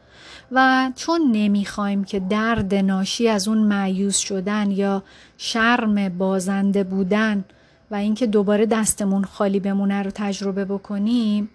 و 0.52 0.92
چون 0.96 1.32
نمی‌خوایم 1.32 2.04
که 2.04 2.20
درد 2.20 2.76
ناشی 2.76 3.28
از 3.28 3.48
اون 3.48 3.58
معیوز 3.58 4.16
شدن 4.16 4.72
یا 4.72 5.04
شرم 5.38 6.10
بازنده 6.10 6.84
بودن 6.84 7.44
و 7.92 7.96
اینکه 7.96 8.28
دوباره 8.28 8.66
دستمون 8.66 9.24
خالی 9.24 9.60
بمونه 9.60 10.04
رو 10.04 10.12
تجربه 10.16 10.66
بکنیم 10.66 11.50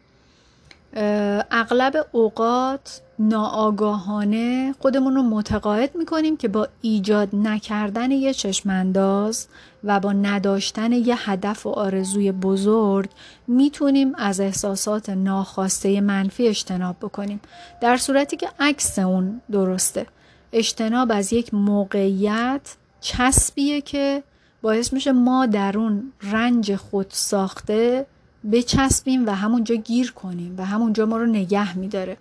اغلب 1.50 2.06
اوقات 2.12 3.00
ناآگاهانه 3.18 4.74
خودمون 4.80 5.14
رو 5.14 5.22
متقاعد 5.22 5.96
می‌کنیم 5.96 6.36
که 6.36 6.48
با 6.48 6.68
ایجاد 6.82 7.28
نکردن 7.32 8.10
یه 8.10 8.34
چشمانداز 8.34 9.46
و 9.84 10.00
با 10.00 10.12
نداشتن 10.12 10.92
یه 10.92 11.30
هدف 11.30 11.66
و 11.66 11.70
آرزوی 11.70 12.32
بزرگ 12.32 13.10
می‌تونیم 13.46 14.14
از 14.14 14.40
احساسات 14.40 15.10
ناخواسته 15.10 16.00
منفی 16.00 16.48
اجتناب 16.48 16.96
بکنیم. 17.00 17.40
در 17.80 17.96
صورتی 17.96 18.36
که 18.36 18.48
عکس 18.60 18.98
اون 18.98 19.40
درسته. 19.52 20.06
اجتناب 20.52 21.12
از 21.12 21.32
یک 21.32 21.54
موقعیت 21.54 22.76
چسبیه 23.00 23.80
که 23.80 24.22
باعث 24.64 24.92
میشه 24.92 25.12
ما 25.12 25.46
در 25.46 25.78
اون 25.78 26.12
رنج 26.22 26.76
خود 26.76 27.06
ساخته 27.08 28.06
بچسبیم 28.52 29.26
و 29.26 29.30
همونجا 29.30 29.74
گیر 29.74 30.12
کنیم 30.12 30.54
و 30.58 30.64
همونجا 30.64 31.06
ما 31.06 31.16
رو 31.16 31.26
نگه 31.26 31.78
میداره. 31.78 32.16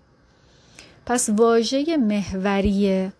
پس 1.05 1.29
واژه 1.29 1.97
محوری 1.97 3.11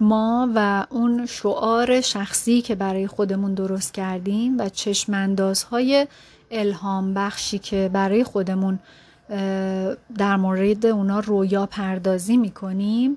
ما 0.00 0.48
و 0.54 0.86
اون 0.90 1.26
شعار 1.26 2.00
شخصی 2.00 2.62
که 2.62 2.74
برای 2.74 3.06
خودمون 3.06 3.54
درست 3.54 3.94
کردیم 3.94 4.58
و 4.58 4.68
چشماندازهای 4.68 6.06
الهام 6.50 7.14
بخشی 7.14 7.58
که 7.58 7.90
برای 7.92 8.24
خودمون 8.24 8.78
در 10.18 10.36
مورد 10.36 10.86
اونا 10.86 11.20
رویا 11.20 11.66
پردازی 11.66 12.36
می‌کنیم 12.36 13.16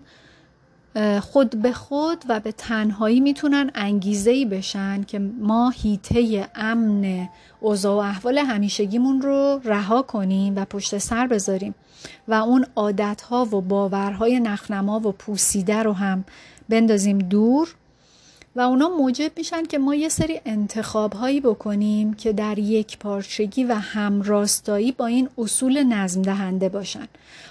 خود 1.22 1.62
به 1.62 1.72
خود 1.72 2.24
و 2.30 2.40
به 2.40 2.52
تنهایی 2.52 3.20
می‌تونن 3.20 3.72
انگیزه 3.76 4.32
ای 4.32 4.46
بشن 4.46 5.04
که 5.04 5.20
ما 5.20 5.70
هیته 5.70 6.50
امن 6.56 7.30
اوضاع 7.60 7.96
و 7.96 7.98
احوال 7.98 8.38
همیشگیمون 8.38 9.22
رو 9.22 9.62
رها 9.64 10.02
کنیم 10.02 10.56
و 10.56 10.66
پشت 10.66 10.98
سر 10.98 11.28
بذاریم. 11.28 11.76
و 12.28 12.34
اون 12.34 12.66
عادتها 12.76 13.46
و 13.46 13.62
باورهای 13.62 14.40
نخنما 14.40 15.00
و 15.00 15.12
پوسیده 15.12 15.84
رو 15.84 15.94
هم 15.94 16.26
بندازیم 16.70 17.18
دور. 17.18 17.76
و 18.56 18.62
اونا 18.62 18.90
موجب 18.90 19.32
میشن 19.38 19.64
که 19.64 19.80
ما 19.80 19.96
یه 19.96 20.10
سری 20.10 20.42
انتخاب 20.46 21.14
هایی 21.14 21.42
بکنیم 21.42 22.14
که 22.14 22.34
در 22.34 22.60
یک 22.60 22.98
پارچگی 22.98 23.64
و 23.64 23.74
همراستایی 23.74 24.92
با 24.92 25.06
این 25.06 25.30
اصول 25.38 25.84
نظم 25.84 26.22
دهنده 26.22 26.70
باشن. 26.70 27.08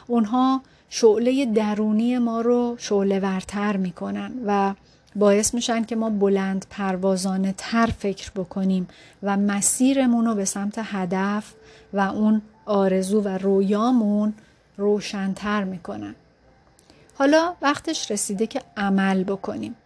اونها 0.06 0.62
شعله 0.92 1.46
درونی 1.46 2.18
ما 2.18 2.40
رو 2.40 2.74
شعله 2.78 3.20
ورتر 3.20 3.76
می‌کنن 3.76 4.32
و 4.46 4.74
باعث 5.16 5.54
میشن 5.54 5.84
که 5.84 5.96
ما 5.96 6.10
بلند 6.10 6.66
پروازانه 6.70 7.54
تر 7.58 7.86
فکر 7.86 8.30
بکنیم 8.30 8.88
و 9.22 9.36
مسیرمون 9.36 10.26
رو 10.26 10.34
به 10.34 10.44
سمت 10.44 10.74
هدف 10.82 11.54
و 11.92 12.00
اون 12.00 12.42
آرزو 12.66 13.20
و 13.20 13.28
رویامون 13.28 14.34
روشنتر 14.76 15.64
می‌کنن. 15.64 16.14
حالا 17.14 17.54
وقتش 17.62 18.10
رسیده 18.10 18.46
که 18.46 18.62
عمل 18.76 19.24
بکنیم. 19.24 19.76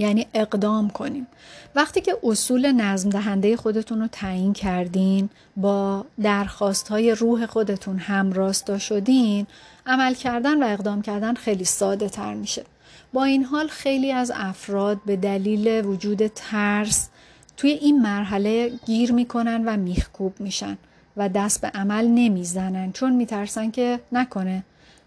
یعنی 0.00 0.26
اقدام 0.34 0.90
کنیم. 0.90 1.26
وقتی 1.74 2.00
که 2.00 2.16
اصول 2.22 2.72
نظم 2.72 3.10
دهنده 3.10 3.56
خودتون 3.56 4.00
رو 4.00 4.06
تعیین 4.12 4.52
کردین 4.52 5.28
با 5.56 6.04
درخواست 6.22 6.88
های 6.88 7.10
روح 7.10 7.46
خودتون 7.46 7.98
همراستا 7.98 8.78
شدین 8.78 9.46
عمل 9.86 10.14
کردن 10.14 10.62
و 10.62 10.66
اقدام 10.66 11.02
کردن 11.02 11.34
خیلی 11.34 11.64
ساده 11.64 12.08
تر 12.08 12.34
میشه. 12.34 12.64
با 13.12 13.24
این 13.24 13.44
حال 13.44 13.68
خیلی 13.68 14.12
از 14.12 14.32
افراد 14.34 15.00
به 15.06 15.16
دلیل 15.16 15.86
وجود 15.86 16.26
ترس 16.26 17.08
توی 17.56 17.70
این 17.70 18.02
مرحله 18.02 18.72
گیر 18.86 19.12
می‌کنن 19.12 19.64
و 19.66 19.76
میخکوب 19.76 20.40
میشن 20.40 20.78
و 21.16 21.28
دست 21.28 21.60
به 21.60 21.68
عمل 21.68 22.06
نمی‌زنن 22.06 22.92
چون 22.92 23.12
میترسن 23.12 23.70
که 23.70 24.00
نکنه. 24.12 24.64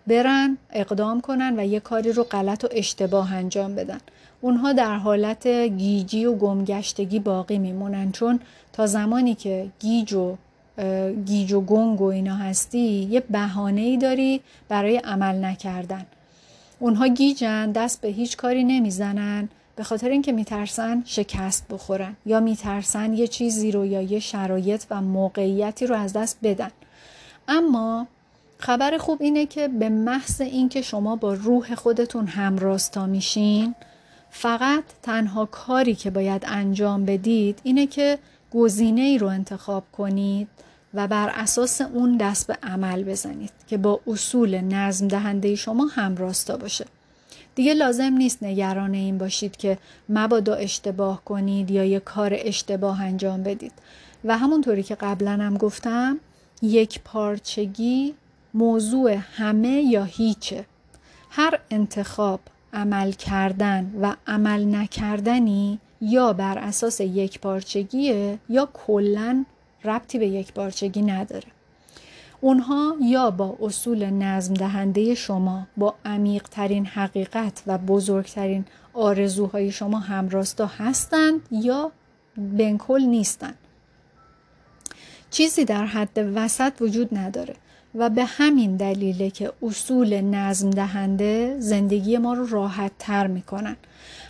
برن 0.08 0.58
اقدام 0.70 1.22
کنن 1.22 1.60
و 1.60 1.66
یه 1.66 1.80
کاری 1.80 2.12
رو 2.12 2.24
غلط 2.24 2.64
و 2.64 2.68
اشتباه 2.72 3.34
انجام 3.34 3.76
بدن. 3.76 4.00
اونها 4.44 4.74
در 4.74 4.96
حالت 4.96 5.48
گیجی 5.48 6.26
و 6.26 6.36
گمگشتگی 6.36 7.20
باقی 7.20 7.58
میمونن. 7.58 8.12
چون 8.12 8.40
تا 8.74 8.86
زمانی 8.86 9.36
که 9.36 9.68
گیج 9.80 10.14
و 10.14 10.36
گیج 11.26 11.54
و 11.54 11.62
گنگ 11.62 12.02
و 12.02 12.06
اینا 12.06 12.36
هستی 12.36 13.08
یه 13.12 13.20
بهانه 13.20 13.82
ای 13.82 13.98
داری 13.98 14.42
برای 14.70 14.98
عمل 14.98 15.46
نکردن. 15.46 16.06
اونها 16.80 17.08
گیجن 17.08 17.72
دست 17.72 18.02
به 18.02 18.08
هیچ 18.08 18.38
کاری 18.38 18.64
نمی‌زنن 18.64 19.50
به 19.76 19.84
خاطر 19.84 20.10
اینکه 20.10 20.32
میترسن 20.32 21.04
شکست 21.06 21.66
بخورن 21.70 22.16
یا 22.26 22.40
میترسن 22.40 23.14
یه 23.14 23.28
چیزی 23.28 23.72
رو 23.72 23.86
یا 23.86 24.02
یه 24.02 24.20
شرایط 24.20 24.84
و 24.90 25.02
موقعیتی 25.02 25.88
رو 25.88 25.96
از 25.96 26.14
دست 26.14 26.38
بدن. 26.44 26.72
اما 27.48 28.08
خبر 28.58 28.98
خوب 28.98 29.22
اینه 29.22 29.46
که 29.46 29.68
به 29.68 29.90
محض 29.90 30.42
اینکه 30.42 30.82
شما 30.82 31.16
با 31.16 31.34
روح 31.34 31.76
خودتون 31.76 32.28
همراستا 32.28 33.06
میشین 33.06 33.76
فقط 34.36 34.84
تنها 35.04 35.46
کاری 35.46 35.96
که 35.96 36.10
باید 36.10 36.44
انجام 36.48 37.06
بدید 37.06 37.60
اینه 37.64 37.88
که 37.88 38.20
گزینه 38.54 39.02
ای 39.02 39.18
رو 39.18 39.28
انتخاب 39.28 39.84
کنید 39.92 40.48
و 40.94 41.08
بر 41.08 41.30
اساس 41.36 41.82
اون 41.82 42.18
دست 42.18 42.48
به 42.48 42.58
عمل 42.64 43.04
بزنید 43.04 43.52
که 43.68 43.78
با 43.78 44.00
اصول 44.08 44.62
نظم 44.62 45.08
دهنده 45.08 45.56
شما 45.56 45.86
همراستا 45.86 46.58
باشه. 46.58 46.86
دیگه 47.56 47.74
لازم 47.74 48.14
نیست 48.14 48.44
نگران 48.44 48.94
این 48.94 49.18
باشید 49.18 49.58
که 49.58 49.78
مبادا 50.10 50.54
اشتباه 50.54 51.24
کنید 51.26 51.72
یا 51.72 51.84
یه 51.84 52.00
کار 52.00 52.32
اشتباه 52.38 53.02
انجام 53.02 53.44
بدید. 53.44 53.74
و 54.26 54.38
همونطوری 54.38 54.84
که 54.84 54.96
قبلا 54.96 55.32
هم 55.32 55.58
گفتم 55.58 56.20
یک 56.62 57.00
پارچگی 57.06 58.14
موضوع 58.54 59.18
همه 59.38 59.82
یا 59.82 60.04
هیچه. 60.04 60.66
هر 61.30 61.60
انتخاب 61.72 62.40
عمل 62.74 63.12
کردن 63.12 63.92
و 64.02 64.16
عمل 64.28 64.76
نکردنی 64.76 65.80
یا 66.02 66.34
بر 66.34 66.58
اساس 66.58 67.00
یک 67.02 67.40
پارچگیه 67.40 68.40
یا 68.50 68.70
کلا 68.74 69.46
ربطی 69.84 70.20
به 70.20 70.28
یک 70.28 70.54
پارچگی 70.54 71.02
نداره. 71.02 71.48
اونها 72.42 72.96
یا 73.02 73.32
با 73.32 73.58
اصول 73.62 74.10
نظم 74.10 74.54
دهنده 74.54 75.16
شما 75.16 75.68
با 75.78 75.96
عمیق 76.06 76.44
ترین 76.44 76.86
حقیقت 76.86 77.64
و 77.68 77.78
بزرگترین 77.78 78.66
آرزوهای 78.94 79.72
شما 79.72 80.00
همراستا 80.00 80.66
هستند 80.66 81.42
یا 81.52 81.92
بنکل 82.38 83.02
نیستند. 83.02 83.58
چیزی 85.30 85.66
در 85.66 85.86
حد 85.86 86.32
وسط 86.36 86.74
وجود 86.82 87.18
نداره. 87.18 87.56
و 87.96 88.10
به 88.10 88.26
همین 88.26 88.78
دلیله 88.78 89.30
که 89.30 89.54
اصول 89.64 90.22
نظم 90.22 90.70
دهنده 90.70 91.56
زندگی 91.60 92.18
ما 92.18 92.34
رو 92.34 92.48
راحت 92.48 92.92
تر 93.00 93.28
می‌کنن. 93.28 93.76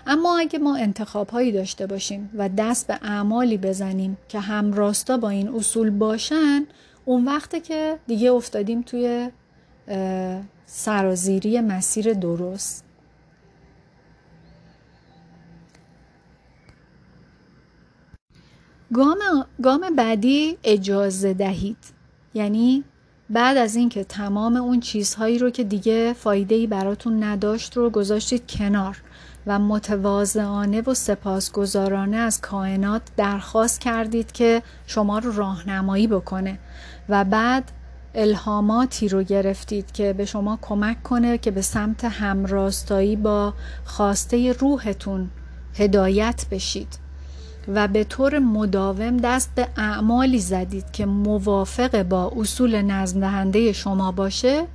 اما 0.08 0.38
اگه 0.38 0.60
ما 0.60 0.76
انتخاب 0.76 1.30
هایی 1.30 1.52
داشته 1.52 1.88
باشیم 1.88 2.30
و 2.38 2.50
دست 2.58 2.88
به 2.88 3.00
اعمالی 3.02 3.58
بزنیم 3.58 4.18
که 4.30 4.40
همراستا 4.40 5.18
با 5.18 5.30
این 5.30 5.50
اصول 5.50 5.90
باشن 5.90 6.66
اون 7.06 7.26
وقته 7.26 7.60
که 7.60 8.00
دیگه 8.08 8.32
افتادیم 8.32 8.82
توی 8.82 9.30
سرازیری 10.66 11.62
مسیر 11.62 12.14
درست. 12.14 12.86
گام, 18.94 19.18
گام 19.64 19.96
بعدی 19.96 20.58
اجازه 20.64 21.34
دهید. 21.34 21.78
یعنی 22.34 22.84
بعد 23.34 23.58
از 23.58 23.76
اینکه 23.76 24.04
تمام 24.04 24.56
اون 24.56 24.80
چیزهایی 24.80 25.40
رو 25.40 25.50
که 25.50 25.64
دیگه 25.64 26.14
فایده 26.14 26.68
براتون 26.68 27.24
نداشت 27.24 27.78
رو 27.78 27.90
گذاشتید 27.90 28.44
کنار 28.50 29.02
و 29.48 29.60
متواضعانه 29.60 30.82
و 30.82 30.94
سپاسگزارانه 30.94 32.18
از 32.18 32.42
کائنات 32.42 33.02
درخواست 33.18 33.82
کردید 33.82 34.32
که 34.32 34.62
شما 34.88 35.20
رو 35.20 35.32
راهنمایی 35.32 36.08
بکنه 36.08 36.60
و 37.10 37.24
بعد 37.24 37.72
الهاماتی 38.16 39.08
رو 39.08 39.24
گرفتید 39.24 39.92
که 39.92 40.14
به 40.14 40.26
شما 40.26 40.60
کمک 40.62 41.04
کنه 41.04 41.38
که 41.38 41.52
به 41.52 41.62
سمت 41.62 42.06
همراستایی 42.06 43.16
با 43.16 43.54
خواسته 43.86 44.52
روحتون 44.52 45.30
هدایت 45.76 46.46
بشید. 46.52 47.03
و 47.68 47.88
به 47.88 48.04
طور 48.04 48.40
مداوم 48.40 49.18
دست 49.18 49.52
به 49.56 49.68
اعمالی 49.78 50.40
زدید 50.40 50.92
که 50.92 51.06
موافق 51.06 52.04
با 52.04 52.32
اصول 52.38 52.82
نظم 52.82 53.20
دهنده 53.20 53.72
شما 53.74 54.12
باشه؟ 54.12 54.68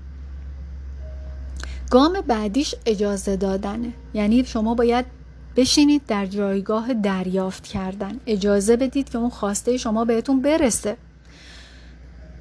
گام 1.90 2.12
بعدیش 2.26 2.74
اجازه 2.86 3.36
دادنه. 3.36 3.92
یعنی 4.14 4.44
شما 4.44 4.74
باید 4.74 5.04
بشینید 5.56 6.02
در 6.06 6.26
جایگاه 6.26 6.94
دریافت 6.94 7.66
کردن. 7.66 8.20
اجازه 8.26 8.76
بدید 8.76 9.10
که 9.10 9.18
اون 9.18 9.30
خواسته 9.30 9.76
شما 9.76 10.04
بهتون 10.04 10.42
برسه. 10.42 10.96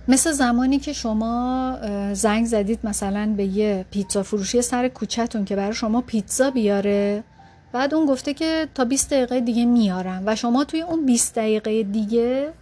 مثل 0.08 0.32
زمانی 0.32 0.80
که 0.80 0.94
شما 0.94 1.78
زنگ 2.14 2.46
زدید 2.46 2.80
مثلا 2.84 3.34
به 3.38 3.46
یه 3.46 3.86
پیتزا 3.92 4.24
فروشی 4.24 4.62
سر 4.62 4.88
کوچهتون 4.88 5.46
که 5.46 5.56
برای 5.56 5.74
شما 5.74 6.02
پیتزا 6.02 6.52
بیاره. 6.52 7.24
بعد 7.72 7.94
اون 7.94 8.06
گفته 8.06 8.34
که 8.34 8.68
تا 8.76 8.86
20 8.86 9.14
دقیقه 9.14 9.40
دیگه 9.40 9.66
میارم 9.66 10.24
و 10.26 10.36
شما 10.36 10.64
توی 10.64 10.82
اون 10.82 11.06
20 11.06 11.36
دقیقه 11.36 11.84
دیگه 11.84 12.54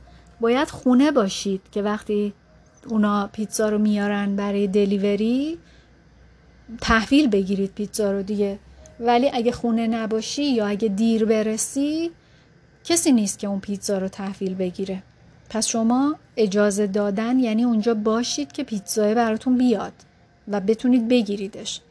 باید 0.41 0.69
خونه 0.69 1.11
باشید 1.11 1.61
که 1.71 1.81
وقتی 1.81 2.33
اونا 2.87 3.29
پیتزا 3.33 3.69
رو 3.69 3.77
میارن 3.77 4.35
برای 4.35 4.67
دلیوری 4.67 5.57
تحویل 6.81 7.27
بگیرید 7.27 7.71
پیتزا 7.75 8.11
رو 8.11 8.23
دیگه. 8.23 8.59
ولی 8.99 9.29
اگه 9.33 9.51
خونه 9.51 9.87
نباشی 9.87 10.43
یا 10.43 10.67
اگه 10.67 10.87
دیر 10.87 11.25
برسی 11.25 12.11
کسی 12.83 13.11
نیست 13.11 13.39
که 13.39 13.47
اون 13.47 13.59
پیتزا 13.59 13.97
رو 13.97 14.07
تحویل 14.07 14.55
بگیره. 14.55 15.03
پس 15.49 15.67
شما 15.67 16.15
اجازه 16.37 16.87
دادن 16.87 17.39
یعنی 17.39 17.63
اونجا 17.63 17.93
باشید 17.93 18.51
که 18.51 18.63
پیتزای 18.63 19.15
براتون 19.15 19.57
بیاد 19.57 19.93
و 20.47 20.61
بتونید 20.61 21.07
بگیریدش. 21.07 21.81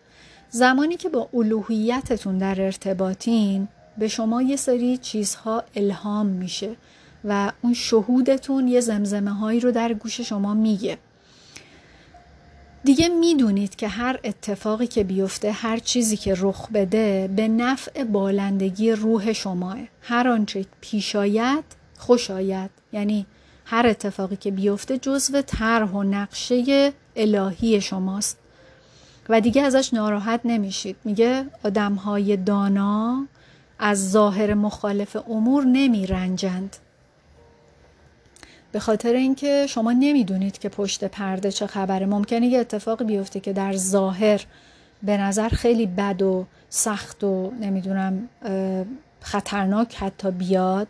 زمانی 0.54 0.96
که 0.96 1.08
با 1.08 1.28
الوهیتتون 1.34 2.38
در 2.38 2.62
ارتباطین 2.62 3.68
به 3.98 4.08
شما 4.08 4.42
یه 4.42 4.56
سری 4.56 4.96
چیزها 4.96 5.64
الهام 5.76 6.26
میشه 6.26 6.76
و 7.24 7.52
اون 7.62 7.74
شهودتون 7.74 8.68
یه 8.68 8.80
زمزمه 8.80 9.30
هایی 9.30 9.60
رو 9.60 9.72
در 9.72 9.92
گوش 9.92 10.20
شما 10.20 10.54
میگه. 10.54 10.98
دیگه 12.84 13.08
می‌دونید 13.08 13.76
که 13.76 13.88
هر 13.88 14.20
اتفاقی 14.24 14.86
که 14.86 15.04
بیفته 15.04 15.52
هر 15.52 15.78
چیزی 15.78 16.16
که 16.16 16.34
رخ 16.38 16.68
بده 16.74 17.30
به 17.36 17.48
نفع 17.48 18.04
بالندگی 18.04 18.92
روح 18.92 19.32
شماه. 19.32 19.78
هر 20.02 20.28
آنچه 20.28 20.66
پیش 20.80 21.16
آید 21.16 21.64
خوش 21.98 22.30
آید. 22.30 22.70
یعنی 22.92 23.26
هر 23.64 23.86
اتفاقی 23.86 24.36
که 24.36 24.50
بیفته 24.50 24.98
جزو 24.98 25.42
طرح 25.42 25.90
و 25.90 26.02
نقشه 26.02 26.92
الهی 27.16 27.80
شماست. 27.80 28.43
و 29.28 29.40
دیگه 29.40 29.62
ازش 29.62 29.94
ناراحت 29.94 30.40
نمیشید. 30.44 30.96
میگه 31.04 31.44
آدمهای 31.64 32.36
دانا 32.36 33.26
از 33.78 34.10
ظاهر 34.10 34.54
مخالف 34.54 35.16
امور 35.30 35.64
نمی 35.64 36.06
رنجند 36.06 36.76
به 38.72 38.80
خاطر 38.80 39.12
اینکه 39.12 39.66
شما 39.68 39.92
نمی‌دونید 39.92 40.58
که 40.58 40.68
پشت 40.68 41.04
پرده 41.04 41.52
چه 41.52 41.66
خبره 41.66 42.06
ممکنه 42.06 42.46
یه 42.46 42.58
اتفاقی 42.58 43.04
بیفته 43.04 43.40
که 43.40 43.52
در 43.52 43.72
ظاهر 43.72 44.46
به 45.02 45.16
نظر 45.16 45.48
خیلی 45.48 45.86
بد 45.86 46.22
و 46.22 46.46
سخت 46.68 47.24
و 47.24 47.52
نمی‌دونم 47.60 48.28
خطرناک 49.20 49.94
حتی 49.94 50.30
بیاد 50.30 50.88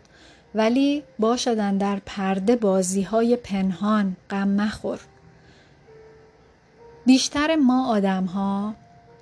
ولی 0.55 1.03
باشدن 1.19 1.77
در 1.77 2.01
پرده 2.05 2.55
بازی 2.55 3.01
های 3.01 3.35
پنهان 3.35 4.15
غم 4.29 4.47
مخور. 4.47 4.99
بیشتر 7.05 7.55
ما 7.55 7.87
آدم 7.87 8.25
ها 8.25 8.73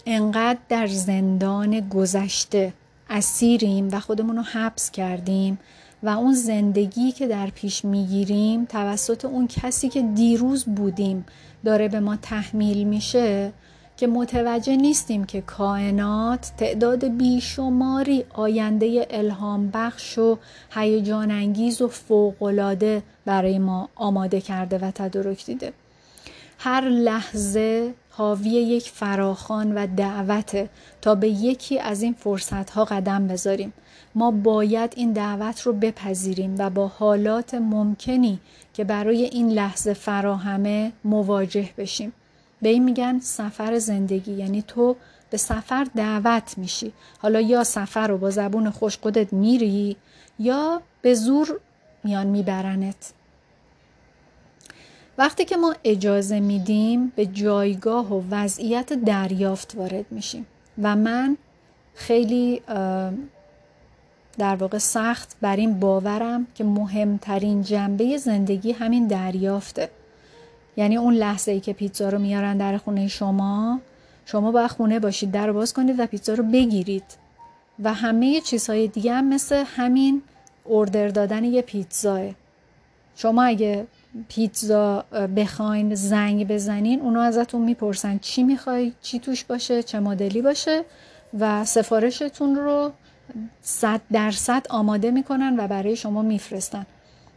انقدر 0.06 0.60
در 0.70 0.88
زندان 0.88 1.90
گذشته 1.90 2.74
اسیریم 3.10 3.90
و 3.92 4.00
خودمون 4.00 4.36
رو 4.36 4.42
حبس 4.42 4.92
کردیم 4.92 5.60
و 6.04 6.10
اون 6.10 6.34
زندگی 6.34 7.12
که 7.12 7.28
در 7.28 7.48
پیش 7.48 7.86
می‌گیریم 7.86 8.66
توسط 8.66 9.26
اون 9.26 9.48
کسی 9.48 9.90
که 9.90 10.02
دیروز 10.02 10.66
بودیم 10.66 11.26
داره 11.66 11.88
به 11.88 12.00
ما 12.00 12.16
تحمیل 12.16 12.84
میشه 12.84 13.54
که 13.98 14.08
متوجه 14.08 14.76
نیستیم 14.76 15.24
که 15.24 15.42
کائنات 15.42 16.52
تعداد 16.58 17.06
بیشماری 17.18 18.24
آینده 18.34 19.08
الهام 19.10 19.70
بخش 19.74 20.18
و 20.18 20.38
هیجان 20.72 21.32
انگیز 21.32 21.82
و 21.82 21.88
فوقالعاده 21.88 23.04
برای 23.26 23.60
ما 23.60 23.90
آماده 23.96 24.42
کرده 24.42 24.78
و 24.78 24.92
تدارک 24.92 25.46
دیده. 25.46 25.74
هر 26.60 26.82
لحظه 26.90 27.94
حاوی 28.10 28.50
یک 28.50 28.90
فراخان 28.90 29.76
و 29.76 29.88
دعوته 29.98 30.70
تا 31.02 31.16
به 31.16 31.30
یکی 31.30 31.80
از 31.80 32.02
این 32.02 32.14
فرصتها 32.14 32.86
قدم 32.86 33.28
بذاریم. 33.28 33.74
ما 34.16 34.32
باید 34.32 34.94
این 34.96 35.14
دعوت 35.14 35.62
رو 35.62 35.74
بپذیریم 35.74 36.56
و 36.60 36.70
با 36.70 36.88
حالات 36.88 37.54
ممکنی 37.54 38.40
که 38.74 38.84
برای 38.84 39.24
این 39.24 39.50
لحظه 39.50 39.94
فراهمه 39.94 40.92
مواجه 41.04 41.70
بشیم. 41.78 42.14
به 42.62 42.70
این 42.70 42.84
میگن 42.84 43.20
سفر 43.20 43.80
زندگی 43.80 44.32
یعنی 44.32 44.62
تو 44.62 44.96
به 45.30 45.38
سفر 45.38 45.88
دعوت 45.96 46.58
میشی. 46.58 46.94
حالا 47.20 47.42
یا 47.42 47.64
سفر 47.64 48.08
رو 48.08 48.18
با 48.18 48.30
زبون 48.30 48.70
خوش 48.70 48.98
خودت 48.98 49.34
میری 49.34 49.96
یا 50.40 50.82
به 51.02 51.14
زور 51.14 51.60
میان 52.04 52.28
میبرنت. 52.28 53.14
وقتی 55.18 55.46
که 55.46 55.58
ما 55.58 55.76
اجازه 55.84 56.40
میدیم 56.40 57.14
به 57.16 57.26
جایگاه 57.26 58.14
و 58.14 58.22
وضعیت 58.32 58.94
دریافت 58.94 59.76
وارد 59.76 60.06
میشیم 60.12 60.46
و 60.82 60.96
من 60.96 61.38
خیلی 61.96 62.62
در 64.38 64.56
واقع 64.56 64.78
سخت 64.78 65.36
بر 65.42 65.56
این 65.56 65.80
باورم 65.80 66.48
که 66.56 66.64
مهمترین 66.64 67.62
جنبه 67.62 68.18
زندگی 68.18 68.72
همین 68.72 69.08
دریافته. 69.08 69.90
یعنی 70.78 70.98
اون 70.98 71.14
لحظه 71.14 71.52
ای 71.52 71.60
که 71.60 71.74
پیتزا 71.74 72.10
رو 72.10 72.20
میارن 72.20 72.58
در 72.58 72.78
خونه 72.78 73.08
شما 73.08 73.80
شما 74.26 74.52
باید 74.52 74.72
خونه 74.72 75.00
باشید 75.00 75.32
در 75.32 75.52
باز 75.52 75.74
کنید 75.74 76.00
و 76.00 76.06
پیتزا 76.06 76.34
رو 76.34 76.44
بگیرید. 76.44 77.04
و 77.84 77.94
همه 77.94 78.42
چیزهای 78.42 78.88
دیگه 78.88 79.14
هم 79.14 79.30
مثل 79.30 79.64
همین 79.76 80.22
اردر 80.70 81.08
دادن 81.08 81.44
یه 81.44 81.62
پیتزاه. 81.62 82.22
شما 83.16 83.44
اگه 83.44 83.88
پیتزا 84.30 85.06
بخواین 85.36 85.96
زنگ 85.96 86.48
بزنین 86.48 87.02
اونا 87.02 87.22
ازتون 87.22 87.62
می‌پرسن 87.62 88.18
چی 88.18 88.44
می‌خوای 88.44 88.92
چی 89.02 89.20
توش 89.20 89.44
باشه 89.44 89.84
چه 89.84 90.00
مدلی 90.00 90.42
باشه 90.42 90.86
و 91.40 91.66
سفارشتون 91.66 92.56
رو 92.56 92.92
صد 93.62 94.02
درصد 94.12 94.66
آماده 94.70 95.12
می‌کنن 95.12 95.56
و 95.60 95.68
برای 95.68 95.96
شما 95.96 96.22
میفرستن. 96.22 96.86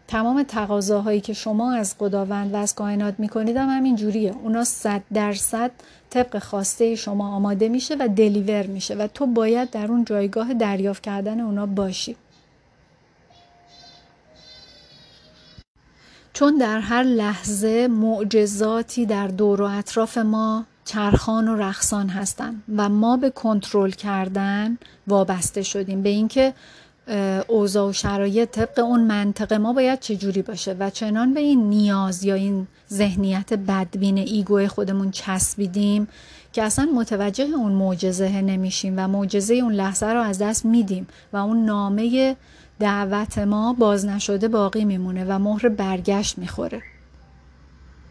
تمام 0.09 0.43
تقاضاهایی 0.43 1.21
که 1.21 1.33
شما 1.33 1.73
از 1.73 1.95
خداوند 1.99 2.55
و 2.55 2.57
از 2.57 2.75
کائنات 2.75 3.15
می‌کنید 3.19 3.57
هم 3.57 3.69
همین 3.69 3.97
جوریه 3.97 4.35
اونا 4.43 4.65
صد 4.65 5.03
درصد 5.15 5.71
طبق 6.11 6.39
خواسته 6.39 6.95
شما 6.95 7.29
آماده 7.29 7.69
میشه 7.69 7.97
و 8.01 8.09
دلیور 8.17 8.67
میشه 8.67 8.95
و 8.95 9.07
تو 9.15 9.27
باید 9.27 9.71
در 9.71 9.87
اون 9.87 10.05
جایگاه 10.05 10.55
دریافت 10.55 11.03
کردن 11.03 11.41
اونا 11.41 11.67
باشی. 11.67 12.17
چون 16.37 16.59
در 16.59 16.81
هر 16.81 17.03
لحظه 17.03 17.89
معجزاتی 17.89 19.07
در 19.07 19.29
دور 19.29 19.63
و 19.63 19.65
اطراف 19.65 20.19
ما 20.19 20.65
چرخان 20.85 21.49
و 21.49 21.57
رخصان 21.57 22.09
هستند 22.09 22.63
و 22.77 22.89
ما 22.89 23.17
به 23.17 23.31
کنترل 23.31 23.91
کردن 23.91 24.79
وابسته 25.07 25.63
شدیم. 25.63 26.03
به 26.03 26.09
اینکه 26.09 26.55
اوضاع 27.49 27.89
و 27.89 27.93
شرایط 27.93 28.51
طبق 28.51 28.79
اون 28.79 29.01
منطق 29.01 29.53
ما 29.53 29.73
باید 29.73 30.01
چجوری 30.01 30.43
باشه 30.43 30.77
و 30.79 30.91
چنان 30.91 31.35
به 31.35 31.41
این 31.41 31.69
نیاز 31.69 32.25
یا 32.25 32.35
این 32.35 32.67
ذهنیت 32.93 33.53
بدبین 33.53 34.19
ایگو 34.19 34.67
خودمون 34.67 35.11
چسبیدیم 35.11 36.09
که 36.53 36.63
اصلا 36.63 36.89
متوجه 36.95 37.45
اون 37.45 37.73
معجزه 37.73 38.41
نمیشیم 38.41 38.95
و 38.97 39.09
معجزه 39.09 39.55
اون 39.55 39.73
لحظه 39.73 40.07
رو 40.07 40.21
از 40.21 40.39
دست 40.39 40.65
میدیم 40.65 41.07
و 41.33 41.37
اون 41.37 41.65
نامه 41.65 42.37
دعوت 42.81 43.39
ما 43.39 43.73
باز 43.73 44.07
نشده 44.07 44.49
باقی 44.49 44.85
میمونه 44.85 45.25
و 45.25 45.39
مهر 45.39 45.69
برگشت 45.69 46.39
می‌خوره. 46.39 46.83